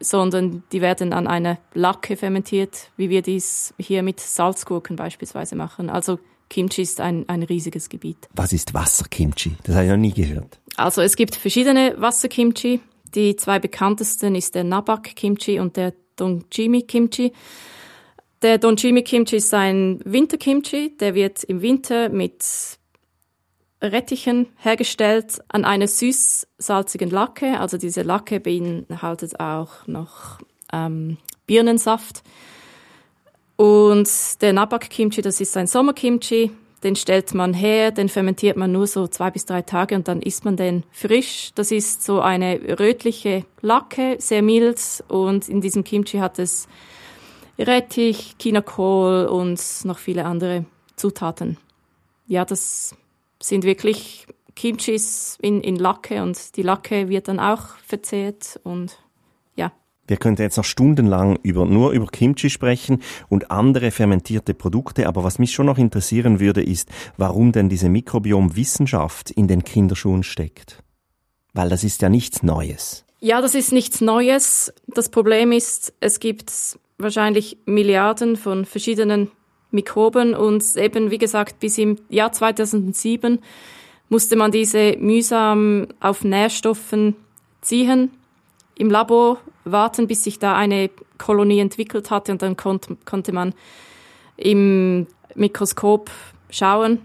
sondern 0.01 0.63
die 0.73 0.81
werden 0.81 1.13
an 1.13 1.27
einer 1.27 1.59
Lacke 1.75 2.17
fermentiert, 2.17 2.91
wie 2.97 3.11
wir 3.11 3.23
dies 3.23 3.75
hier 3.79 4.03
mit 4.03 4.21
Salzgurken 4.21 4.97
beispielsweise 4.97 5.57
machen. 5.57 5.91
Also 5.91 6.19
Kimchi 6.49 6.83
ist 6.83 7.01
ein, 7.01 7.29
ein 7.29 7.43
riesiges 7.43 7.89
Gebiet. 7.89 8.29
Was 8.35 8.53
ist 8.53 8.75
Wasserkimchi? 8.75 9.57
Das 9.65 9.75
habe 9.75 9.85
ich 9.85 9.91
noch 9.91 9.99
nie 9.99 10.13
gehört. 10.13 10.59
Also 10.77 11.03
es 11.03 11.17
gibt 11.17 11.35
verschiedene 11.35 11.95
Wasserkimchi. 11.99 12.81
Die 13.15 13.37
zwei 13.37 13.59
bekanntesten 13.59 14.35
ist 14.35 14.55
der 14.55 14.65
Nabak 14.65 15.15
Kimchi 15.17 15.59
und 15.61 15.77
der 15.77 15.95
Dongjimi 16.17 16.83
Kimchi. 16.83 17.33
Der 18.43 18.59
Donjimi 18.59 19.03
Kimchi 19.03 19.37
ist 19.37 19.53
ein 19.53 19.99
Winterkimchi, 20.05 20.97
der 20.99 21.15
wird 21.15 21.43
im 21.45 21.61
Winter 21.61 22.09
mit 22.09 22.45
Rettichen 23.81 24.47
hergestellt 24.57 25.41
an 25.49 25.65
einer 25.65 25.87
süß-salzigen 25.87 27.11
Lacke. 27.11 27.61
Also 27.61 27.79
diese 27.79 28.03
Lacke 28.03 28.41
beinhaltet 28.41 29.39
auch 29.39 29.87
noch 29.87 30.39
ähm, 30.73 31.19
Birnensaft. 31.47 32.23
Und 33.57 34.09
der 34.41 34.53
Nabak 34.53 34.89
Kimchi, 34.91 35.21
das 35.21 35.41
ist 35.41 35.57
ein 35.57 35.67
Sommerkimchi, 35.67 36.53
den 36.85 36.95
stellt 36.95 37.35
man 37.35 37.55
her, 37.55 37.91
den 37.91 38.09
fermentiert 38.09 38.57
man 38.57 38.71
nur 38.71 38.87
so 38.87 39.09
zwei 39.09 39.31
bis 39.31 39.47
drei 39.47 39.63
Tage 39.63 39.97
und 39.97 40.07
dann 40.07 40.23
isst 40.23 40.45
man 40.45 40.57
den 40.57 40.85
frisch. 40.93 41.51
Das 41.57 41.73
ist 41.73 42.05
so 42.05 42.21
eine 42.21 42.79
rötliche 42.79 43.45
Lacke, 43.61 44.17
sehr 44.21 44.43
mild 44.43 44.81
und 45.09 45.49
in 45.49 45.61
diesem 45.61 45.83
Kimchi 45.83 46.19
hat 46.19 46.39
es 46.39 46.69
Rettich, 47.59 48.37
Chinakohl 48.41 49.27
und 49.27 49.61
noch 49.85 49.99
viele 49.99 50.25
andere 50.25 50.65
Zutaten. 50.95 51.57
Ja, 52.29 52.45
das 52.45 52.95
sind 53.43 53.65
wirklich 53.65 54.27
Kimchis 54.55 55.39
in, 55.41 55.61
in 55.61 55.77
Lacke 55.77 56.23
und 56.23 56.57
die 56.57 56.63
Lacke 56.63 57.09
wird 57.09 57.29
dann 57.29 57.39
auch 57.39 57.77
verzehrt 57.87 58.59
und 58.65 58.99
ja. 59.55 59.73
Wir 60.07 60.17
könnten 60.17 60.43
jetzt 60.43 60.57
noch 60.57 60.65
stundenlang 60.65 61.39
über, 61.43 61.65
nur 61.65 61.93
über 61.93 62.07
Kimchi 62.07 62.51
sprechen 62.51 63.03
und 63.29 63.51
andere 63.51 63.91
fermentierte 63.93 64.55
Produkte, 64.55 65.07
aber 65.07 65.23
was 65.23 65.39
mich 65.39 65.53
schon 65.53 65.67
noch 65.67 65.79
interessieren 65.79 66.41
würde, 66.41 66.63
ist, 66.63 66.89
warum 67.17 67.53
denn 67.53 67.69
diese 67.69 67.89
Mikrobiomwissenschaft 67.89 69.31
in 69.31 69.47
den 69.47 69.63
Kinderschuhen 69.63 70.25
steckt. 70.25 70.83
Weil 71.53 71.69
das 71.69 71.85
ist 71.85 72.03
ja 72.03 72.09
nichts 72.09 72.43
Neues. 72.43 73.05
Ja, 73.21 73.41
das 73.41 73.55
ist 73.55 73.73
nichts 73.73 74.01
Neues. 74.01 74.73
Das 74.87 75.09
Problem 75.09 75.53
ist, 75.53 75.93
es 76.01 76.21
gibt 76.21 76.79
wahrscheinlich 76.99 77.59
Milliarden 77.65 78.37
von 78.37 78.65
verschiedenen 78.65 79.31
Mikroben 79.71 80.35
und 80.35 80.65
eben, 80.77 81.11
wie 81.11 81.19
gesagt, 81.19 81.61
bis 81.61 81.79
im 81.79 81.97
Jahr 82.09 82.33
2007 82.33 83.41
musste 84.09 84.37
man 84.37 84.51
diese 84.51 84.97
mühsam 84.99 85.89
auf 86.01 86.25
Nährstoffen 86.25 87.17
ziehen, 87.61 88.11
im 88.77 88.91
Labor 88.91 89.39
warten, 89.65 90.07
bis 90.07 90.25
sich 90.25 90.39
da 90.39 90.57
eine 90.57 90.91
Kolonie 91.19 91.59
entwickelt 91.59 92.11
hatte 92.11 92.33
und 92.33 92.43
dann 92.43 92.57
konnte, 92.57 92.97
konnte 93.05 93.33
man 93.33 93.53
im 94.37 95.07
Mikroskop 95.35 96.11
schauen, 96.49 97.01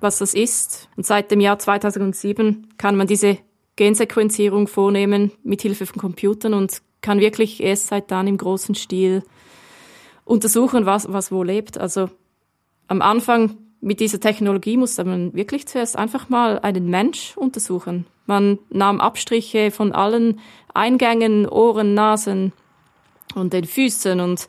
was 0.00 0.18
das 0.18 0.32
ist. 0.32 0.88
Und 0.96 1.04
seit 1.04 1.30
dem 1.30 1.40
Jahr 1.40 1.58
2007 1.58 2.68
kann 2.78 2.96
man 2.96 3.06
diese 3.06 3.38
Gensequenzierung 3.76 4.68
vornehmen 4.68 5.32
mit 5.42 5.62
Hilfe 5.62 5.86
von 5.86 6.00
Computern 6.00 6.54
und 6.54 6.80
kann 7.00 7.20
wirklich 7.20 7.62
erst 7.62 7.88
seit 7.88 8.10
dann 8.10 8.26
im 8.26 8.38
großen 8.38 8.74
Stil 8.74 9.22
untersuchen, 10.28 10.86
was, 10.86 11.12
was 11.12 11.32
wo 11.32 11.42
lebt. 11.42 11.78
Also 11.78 12.10
am 12.86 13.02
Anfang 13.02 13.56
mit 13.80 14.00
dieser 14.00 14.20
Technologie 14.20 14.76
musste 14.76 15.04
man 15.04 15.34
wirklich 15.34 15.66
zuerst 15.66 15.96
einfach 15.96 16.28
mal 16.28 16.58
einen 16.60 16.88
Mensch 16.90 17.36
untersuchen. 17.36 18.06
Man 18.26 18.58
nahm 18.70 19.00
Abstriche 19.00 19.70
von 19.70 19.92
allen 19.92 20.40
Eingängen, 20.74 21.48
Ohren, 21.48 21.94
Nasen 21.94 22.52
und 23.34 23.52
den 23.52 23.64
Füßen 23.64 24.20
und 24.20 24.48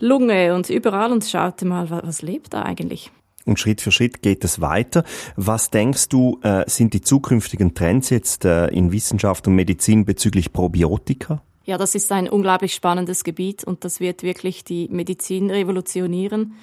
Lunge 0.00 0.54
und 0.54 0.68
überall 0.70 1.12
und 1.12 1.24
schaute 1.24 1.64
mal, 1.64 1.90
was 1.90 2.22
lebt 2.22 2.52
da 2.52 2.62
eigentlich. 2.62 3.10
Und 3.44 3.60
Schritt 3.60 3.80
für 3.80 3.92
Schritt 3.92 4.22
geht 4.22 4.42
es 4.42 4.60
weiter. 4.60 5.04
Was 5.36 5.70
denkst 5.70 6.08
du, 6.08 6.40
äh, 6.42 6.64
sind 6.66 6.94
die 6.94 7.02
zukünftigen 7.02 7.74
Trends 7.74 8.10
jetzt 8.10 8.44
äh, 8.44 8.68
in 8.68 8.90
Wissenschaft 8.90 9.46
und 9.46 9.54
Medizin 9.54 10.06
bezüglich 10.06 10.52
Probiotika? 10.52 11.42
Ja, 11.64 11.78
das 11.78 11.94
ist 11.94 12.12
ein 12.12 12.28
unglaublich 12.28 12.74
spannendes 12.74 13.24
Gebiet 13.24 13.64
und 13.64 13.84
das 13.84 14.00
wird 14.00 14.22
wirklich 14.22 14.64
die 14.64 14.88
Medizin 14.88 15.50
revolutionieren 15.50 16.54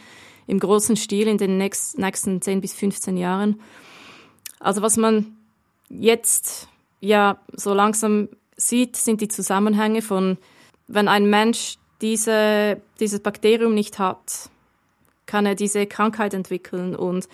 im 0.48 0.60
großen 0.60 0.96
Stil 0.96 1.28
in 1.28 1.38
den 1.38 1.58
nächsten 1.58 2.42
10 2.42 2.62
bis 2.62 2.74
15 2.74 3.18
Jahren. 3.18 3.60
Also 4.60 4.82
was 4.82 4.98
man 4.98 5.38
jetzt 5.90 6.68
ja 7.00 7.40
so 7.54 7.74
langsam 7.74 8.30
sieht, 8.58 8.96
sind 8.96 9.22
die 9.22 9.28
Zusammenhänge 9.28 10.02
von, 10.02 10.38
wenn 10.88 11.08
ein 11.08 11.30
Mensch 11.30 11.78
diese, 12.02 12.82
dieses 13.00 13.22
Bakterium 13.22 13.74
nicht 13.74 13.98
hat, 13.98 14.50
kann 15.26 15.46
er 15.46 15.56
diese 15.56 15.86
Krankheit 15.88 16.34
entwickeln 16.34 16.96
und 16.96 17.28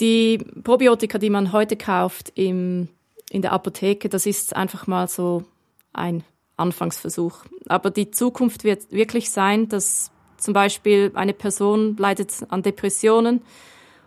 Die 0.00 0.38
Probiotika, 0.38 1.18
die 1.18 1.30
man 1.30 1.52
heute 1.52 1.76
kauft 1.76 2.32
im, 2.34 2.88
in 3.30 3.42
der 3.42 3.52
Apotheke, 3.52 4.08
das 4.08 4.26
ist 4.26 4.56
einfach 4.56 4.86
mal 4.86 5.08
so 5.08 5.44
ein 5.92 6.24
Anfangsversuch. 6.56 7.44
Aber 7.68 7.90
die 7.90 8.10
Zukunft 8.10 8.64
wird 8.64 8.90
wirklich 8.92 9.30
sein, 9.30 9.68
dass 9.68 10.10
zum 10.36 10.54
Beispiel 10.54 11.10
eine 11.14 11.32
Person 11.32 11.96
leidet 11.96 12.32
an 12.48 12.62
Depressionen 12.62 13.42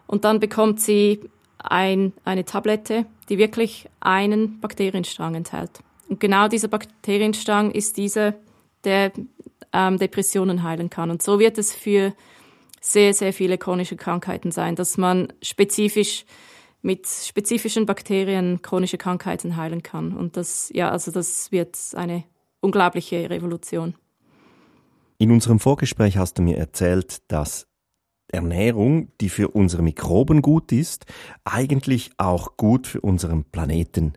und 0.06 0.24
dann 0.24 0.40
bekommt 0.40 0.80
sie 0.80 1.22
ein, 1.58 2.14
eine 2.24 2.46
Tablette, 2.46 3.06
die 3.30 3.38
wirklich 3.38 3.90
einen 4.00 4.60
Bakterienstrang 4.60 5.36
enthält. 5.36 5.80
Und 6.08 6.20
genau 6.20 6.48
dieser 6.48 6.68
Bakterienstrang 6.68 7.72
ist 7.72 7.98
dieser, 7.98 8.36
der 8.84 9.12
ähm, 9.74 9.98
Depressionen 9.98 10.64
heilen 10.64 10.90
kann. 10.90 11.12
Und 11.12 11.22
so 11.22 11.40
wird 11.40 11.58
es 11.58 11.74
für 11.74 12.14
sehr, 12.80 13.14
sehr 13.14 13.34
viele 13.34 13.58
chronische 13.58 13.98
Krankheiten 13.98 14.52
sein, 14.52 14.76
dass 14.76 14.98
man 14.98 15.34
spezifisch 15.42 16.26
mit 16.82 17.08
spezifischen 17.08 17.86
Bakterien 17.86 18.62
chronische 18.62 18.98
Krankheiten 18.98 19.58
heilen 19.58 19.84
kann. 19.84 20.16
Und 20.16 20.38
das, 20.38 20.72
ja, 20.74 20.90
also 20.90 21.12
das 21.12 21.52
wird 21.52 21.78
eine 21.96 22.24
unglaubliche 22.62 23.30
Revolution. 23.30 23.96
In 25.18 25.32
unserem 25.32 25.60
Vorgespräch 25.60 26.18
hast 26.18 26.38
du 26.38 26.42
mir 26.42 26.58
erzählt, 26.58 27.24
dass 27.28 27.68
Ernährung, 28.28 29.12
die 29.22 29.30
für 29.30 29.50
unsere 29.50 29.82
Mikroben 29.82 30.42
gut 30.42 30.72
ist, 30.72 31.06
eigentlich 31.44 32.12
auch 32.18 32.58
gut 32.58 32.88
für 32.88 33.02
unseren 33.02 33.44
Planeten 33.46 34.14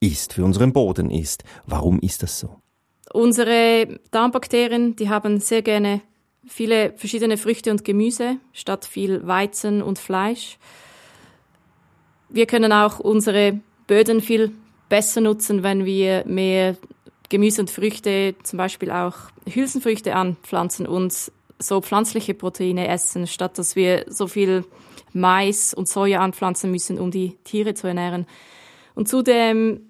ist, 0.00 0.34
für 0.34 0.44
unseren 0.44 0.72
Boden 0.72 1.10
ist. 1.10 1.44
Warum 1.66 2.00
ist 2.00 2.22
das 2.22 2.38
so? 2.38 2.60
Unsere 3.12 4.00
Darmbakterien, 4.10 4.96
die 4.96 5.08
haben 5.08 5.38
sehr 5.38 5.62
gerne 5.62 6.00
viele 6.46 6.92
verschiedene 6.96 7.36
Früchte 7.36 7.70
und 7.70 7.84
Gemüse 7.84 8.36
statt 8.52 8.84
viel 8.84 9.26
Weizen 9.26 9.82
und 9.82 9.98
Fleisch. 9.98 10.58
Wir 12.28 12.46
können 12.46 12.72
auch 12.72 12.98
unsere 12.98 13.60
Böden 13.86 14.20
viel 14.20 14.52
besser 14.88 15.20
nutzen, 15.20 15.62
wenn 15.62 15.84
wir 15.84 16.24
mehr 16.26 16.76
Gemüse 17.32 17.62
und 17.62 17.70
Früchte, 17.70 18.34
zum 18.42 18.58
Beispiel 18.58 18.90
auch 18.90 19.14
Hülsenfrüchte 19.50 20.14
anpflanzen 20.14 20.86
und 20.86 21.32
so 21.58 21.80
pflanzliche 21.80 22.34
Proteine 22.34 22.88
essen, 22.88 23.26
statt 23.26 23.56
dass 23.56 23.74
wir 23.74 24.04
so 24.06 24.26
viel 24.26 24.66
Mais 25.14 25.72
und 25.72 25.88
Soja 25.88 26.20
anpflanzen 26.20 26.70
müssen, 26.70 26.98
um 26.98 27.10
die 27.10 27.38
Tiere 27.44 27.72
zu 27.72 27.86
ernähren. 27.86 28.26
Und 28.94 29.08
zudem, 29.08 29.80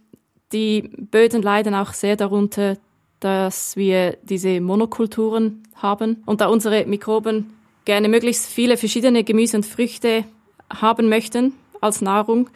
die 0.52 0.82
Böden 0.82 1.42
leiden 1.42 1.74
auch 1.74 1.94
sehr 1.94 2.14
darunter, 2.14 2.76
dass 3.18 3.74
wir 3.74 4.18
diese 4.22 4.60
Monokulturen 4.60 5.64
haben. 5.74 6.22
Und 6.26 6.40
da 6.40 6.46
unsere 6.46 6.86
Mikroben 6.86 7.52
gerne 7.84 8.08
möglichst 8.08 8.46
viele 8.46 8.76
verschiedene 8.76 9.24
Gemüse 9.24 9.56
und 9.56 9.66
Früchte 9.66 10.24
haben 10.70 11.08
möchten 11.08 11.54
als 11.80 12.02
Nahrung, 12.02 12.50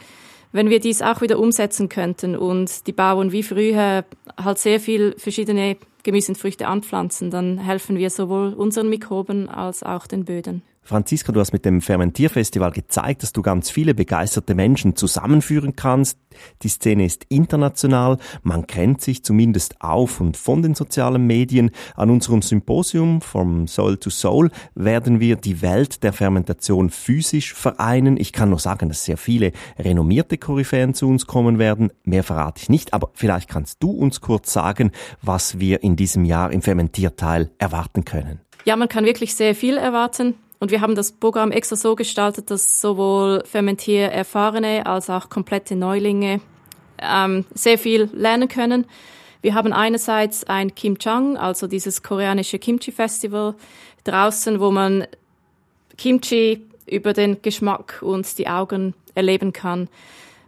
wenn 0.57 0.71
wir 0.71 0.81
dies 0.81 1.03
auch 1.03 1.21
wieder 1.21 1.39
umsetzen 1.39 1.89
könnten 1.89 2.35
und 2.35 2.87
die 2.87 2.93
Bauern 2.93 3.31
wie 3.31 3.43
früher 3.43 4.05
halt 4.43 4.59
sehr 4.59 4.81
viel 4.81 5.15
verschiedene 5.19 5.77
Gemüse 6.03 6.33
und 6.33 6.39
Früchte 6.39 6.67
anpflanzen, 6.67 7.31
dann 7.31 7.59
helfen 7.59 7.99
wir 7.99 8.11
sowohl 8.11 8.55
unseren 8.55 8.89
Mikroben 8.89 9.49
als 9.49 9.83
auch 9.83 10.07
den 10.07 10.25
Böden. 10.25 10.63
Franziska, 10.87 11.33
du 11.33 11.41
hast 11.41 11.53
mit 11.53 11.65
dem 11.65 11.81
Fermentierfestival 11.81 12.71
gezeigt, 12.71 13.25
dass 13.25 13.33
du 13.33 13.43
ganz 13.43 13.71
viele 13.71 13.93
begeisterte 13.93 14.55
Menschen 14.55 14.95
zusammenführen 14.95 15.75
kannst. 15.75 16.17
Die 16.63 16.69
Szene 16.69 17.05
ist 17.05 17.25
international, 17.29 18.19
man 18.45 18.69
kennt 18.69 19.01
sich 19.01 19.25
zumindest 19.25 19.83
auf 19.83 20.21
und 20.21 20.37
von 20.37 20.63
den 20.63 20.77
sozialen 20.77 21.27
Medien. 21.27 21.73
An 21.97 22.09
unserem 22.09 22.41
Symposium 22.41 23.21
vom 23.21 23.67
Soul 23.67 23.97
to 23.97 24.11
Soul 24.11 24.53
werden 24.77 25.19
wir 25.19 25.35
die 25.35 25.61
Welt 25.61 26.05
der 26.05 26.13
Fermentation 26.13 26.91
physisch 26.91 27.53
vereinen. 27.53 28.17
Ich 28.17 28.33
kann 28.33 28.51
nur 28.51 28.61
sagen, 28.61 28.89
dass 28.89 29.05
sehr 29.05 29.17
viele 29.17 29.51
renommierte 29.81 30.39
Koryphäen 30.39 30.95
zu 30.95 31.09
uns 31.09 31.27
kommen 31.27 31.59
werden. 31.59 31.91
Mehr 32.05 32.23
verrate 32.23 32.63
ich 32.63 32.69
nicht, 32.69 32.95
aber 32.95 33.11
vielleicht 33.13 33.49
kannst 33.49 33.83
du 33.83 33.91
uns 33.91 34.21
kurz 34.21 34.53
sagen, 34.53 34.93
was 35.21 35.59
wir 35.59 35.83
in 35.83 35.97
diesem 35.97 36.25
Jahr 36.25 36.53
im 36.53 36.63
Fermentierteil 36.63 37.51
erwarten 37.59 38.05
können. 38.05 38.39
Ja, 38.65 38.77
man 38.77 38.89
kann 38.89 39.05
wirklich 39.05 39.35
sehr 39.35 39.57
viel 39.57 39.79
erwarten. 39.79 40.35
Und 40.67 40.73
wir 40.73 40.81
haben 40.81 40.97
das 40.97 41.13
Programm 41.13 41.53
extra 41.53 41.77
so 41.77 41.95
gestaltet, 41.95 42.51
dass 42.51 42.81
sowohl 42.81 43.45
Fermentiererfahrene 43.45 44.85
als 44.85 45.09
auch 45.09 45.31
komplette 45.31 45.77
Neulinge 45.77 46.41
ähm, 47.01 47.45
sehr 47.55 47.79
viel 47.79 48.11
lernen 48.13 48.49
können. 48.49 48.85
Wir 49.43 49.55
haben 49.55 49.73
einerseits 49.73 50.43
ein 50.43 50.75
Kimchang, 50.75 51.37
also 51.37 51.69
dieses 51.69 52.03
koreanische 52.03 52.59
Kimchi-Festival 52.59 53.55
draußen, 54.03 54.59
wo 54.59 54.73
man 54.73 55.07
Kimchi 55.99 56.67
über 56.87 57.13
den 57.13 57.41
Geschmack 57.43 58.03
und 58.03 58.37
die 58.37 58.49
Augen 58.49 58.95
erleben 59.15 59.53
kann. 59.53 59.89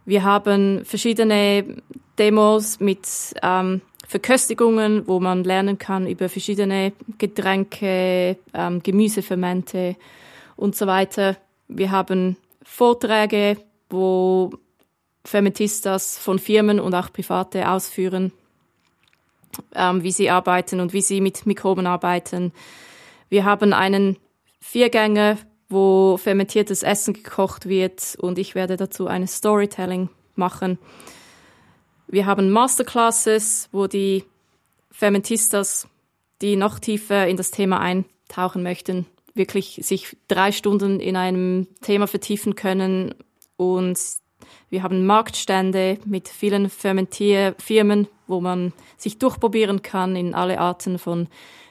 Wir 0.03 0.25
haben 0.25 0.83
verschiedene 0.83 1.77
Demos 2.17 2.81
mit 2.81 3.07
ähm, 3.41 3.79
Verköstigungen, 4.09 5.07
wo 5.07 5.19
man 5.19 5.43
lernen 5.43 5.77
kann 5.77 6.07
über 6.07 6.29
verschiedene 6.29 6.93
Getränke, 7.19 8.37
ähm, 8.55 8.81
Gemüsefermente 8.81 9.95
und 10.55 10.75
so 10.75 10.87
weiter. 10.87 11.37
Wir 11.67 11.91
haben 11.91 12.35
Vorträge, 12.63 13.57
wo 13.87 14.49
Fermentistas 15.23 16.17
von 16.17 16.39
Firmen 16.39 16.79
und 16.79 16.95
auch 16.95 17.13
Private 17.13 17.69
ausführen, 17.69 18.31
ähm, 19.75 20.01
wie 20.01 20.11
sie 20.11 20.31
arbeiten 20.31 20.79
und 20.79 20.91
wie 20.91 21.03
sie 21.03 21.21
mit 21.21 21.45
Mikroben 21.45 21.85
arbeiten. 21.85 22.51
Wir 23.29 23.45
haben 23.45 23.73
einen 23.73 24.17
Viergänger, 24.59 25.37
wo 25.69 26.17
fermentiertes 26.17 26.81
Essen 26.81 27.13
gekocht 27.13 27.69
wird 27.69 28.17
und 28.19 28.39
ich 28.39 28.55
werde 28.55 28.75
dazu 28.75 29.05
eine 29.05 29.27
Storytelling 29.27 30.09
machen. 30.33 30.79
Wir 32.11 32.25
haben 32.25 32.49
Masterclasses, 32.49 33.69
wo 33.71 33.85
die 33.85 34.23
Fermentistas, 34.89 35.87
die 36.41 36.55
noch 36.55 36.79
tiefer 36.79 37.27
in 37.27 37.37
das 37.37 37.51
Thema 37.51 37.79
eintauchen 37.79 38.63
möchten, 38.63 39.05
wirklich 39.35 39.79
sich 39.83 40.17
drei 40.27 40.51
Stunden 40.51 40.99
in 40.99 41.15
einem 41.15 41.67
Thema 41.81 42.07
vertiefen 42.07 42.55
können. 42.55 43.13
Und 43.57 43.99
wir 44.71 44.81
haben 44.81 45.05
Marktstände 45.05 45.99
mit 46.03 46.29
vielen 46.29 46.71
Fermentierfirmen, 46.71 48.07
wo 48.25 48.41
man 48.41 48.73
sich 48.97 49.19
durchprobieren 49.19 49.83
kann 49.83 50.15
in 50.15 50.33
alle 50.33 50.59
Arten 50.59 50.97
von 50.97 51.27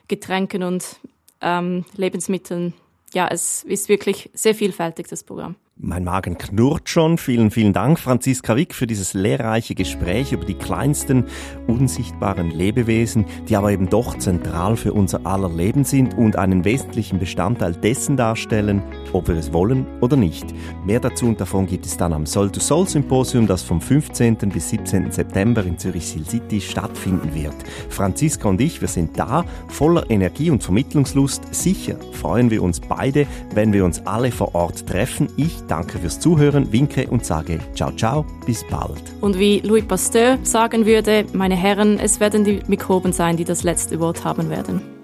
Getränken 0.07 0.63
und 0.63 1.01
ähm, 1.41 1.85
Lebensmitteln. 1.97 2.75
Ja, 3.13 3.27
es 3.27 3.65
ist 3.65 3.89
wirklich 3.89 4.31
sehr 4.35 4.55
vielfältig, 4.55 5.09
das 5.09 5.25
Programm. 5.25 5.57
Mein 5.81 6.03
Magen 6.03 6.37
knurrt 6.37 6.89
schon. 6.89 7.19
Vielen, 7.19 7.53
vielen 7.53 7.73
Dank, 7.73 8.01
Franziska 8.01 8.57
Wick, 8.57 8.75
für 8.75 8.89
dieses 8.89 9.15
lehrreiche 9.15 9.77
Gespräch 9.77 10.33
über 10.33 10.45
die 10.45 10.55
kleinsten 10.55 11.25
unsichtbaren 11.69 12.51
Lebewesen, 12.51 13.25
die 13.49 13.55
aber 13.55 13.71
eben 13.71 13.89
doch 13.89 14.19
zentral 14.19 14.77
für 14.77 14.93
unser 14.93 15.25
aller 15.25 15.49
Leben 15.49 15.85
sind 15.85 16.19
und 16.19 16.35
einen 16.35 16.65
wesentlichen 16.65 17.21
Bestandteil 17.21 17.75
dessen 17.75 18.17
darstellen, 18.17 18.83
ob 19.13 19.29
wir 19.29 19.37
es 19.37 19.53
wollen 19.53 19.87
oder 20.01 20.17
nicht. 20.17 20.53
Mehr 20.85 20.99
dazu 20.99 21.27
und 21.27 21.41
davon 21.41 21.69
gibt 21.69 21.87
es 21.87 21.97
dann 21.97 22.13
am 22.13 22.27
Soul 22.27 22.51
to 22.51 22.59
Soul 22.59 22.89
Symposium, 22.89 23.47
das 23.47 23.63
vom 23.63 23.81
15. 23.81 24.37
bis 24.37 24.71
17. 24.71 25.13
September 25.13 25.65
in 25.65 25.79
Zürich-Sil 25.79 26.27
City 26.27 26.61
stattfinden 26.61 27.33
wird. 27.37 27.55
Franziska 27.89 28.49
und 28.49 28.61
ich, 28.61 28.81
wir 28.81 28.89
sind 28.89 29.17
da, 29.17 29.45
voller 29.69 30.11
Energie 30.11 30.51
und 30.51 30.65
Vermittlungslust. 30.65 31.55
Sicher 31.55 31.95
freuen 32.15 32.51
wir 32.51 32.65
uns 32.65 32.81
beide, 32.81 33.29
wenn 33.55 33.73
wir 33.73 33.85
uns 33.85 34.05
alle 34.09 34.33
vor 34.33 34.57
Ort 34.57 34.85
treffen. 34.85 35.29
Ich 35.37 35.68
danke 35.69 35.99
fürs 35.99 36.19
Zuhören, 36.19 36.73
winke 36.73 37.09
und 37.09 37.25
sage 37.25 37.61
ciao, 37.75 37.93
ciao, 37.93 38.25
bis 38.47 38.65
bald. 38.69 39.03
Und 39.21 39.39
wie 39.39 39.61
Louis 39.61 39.85
Pasteur 39.85 40.39
sagen 40.43 40.87
würde, 40.87 41.27
meine 41.33 41.57
Herren, 41.57 41.99
es 41.99 42.21
werden 42.21 42.45
die 42.45 42.61
Mikroben 42.67 43.13
sein, 43.13 43.37
die 43.37 43.45
das 43.45 43.63
letzte 43.63 44.01
Wort 44.01 44.25
haben 44.25 44.51
werden. 44.51 44.98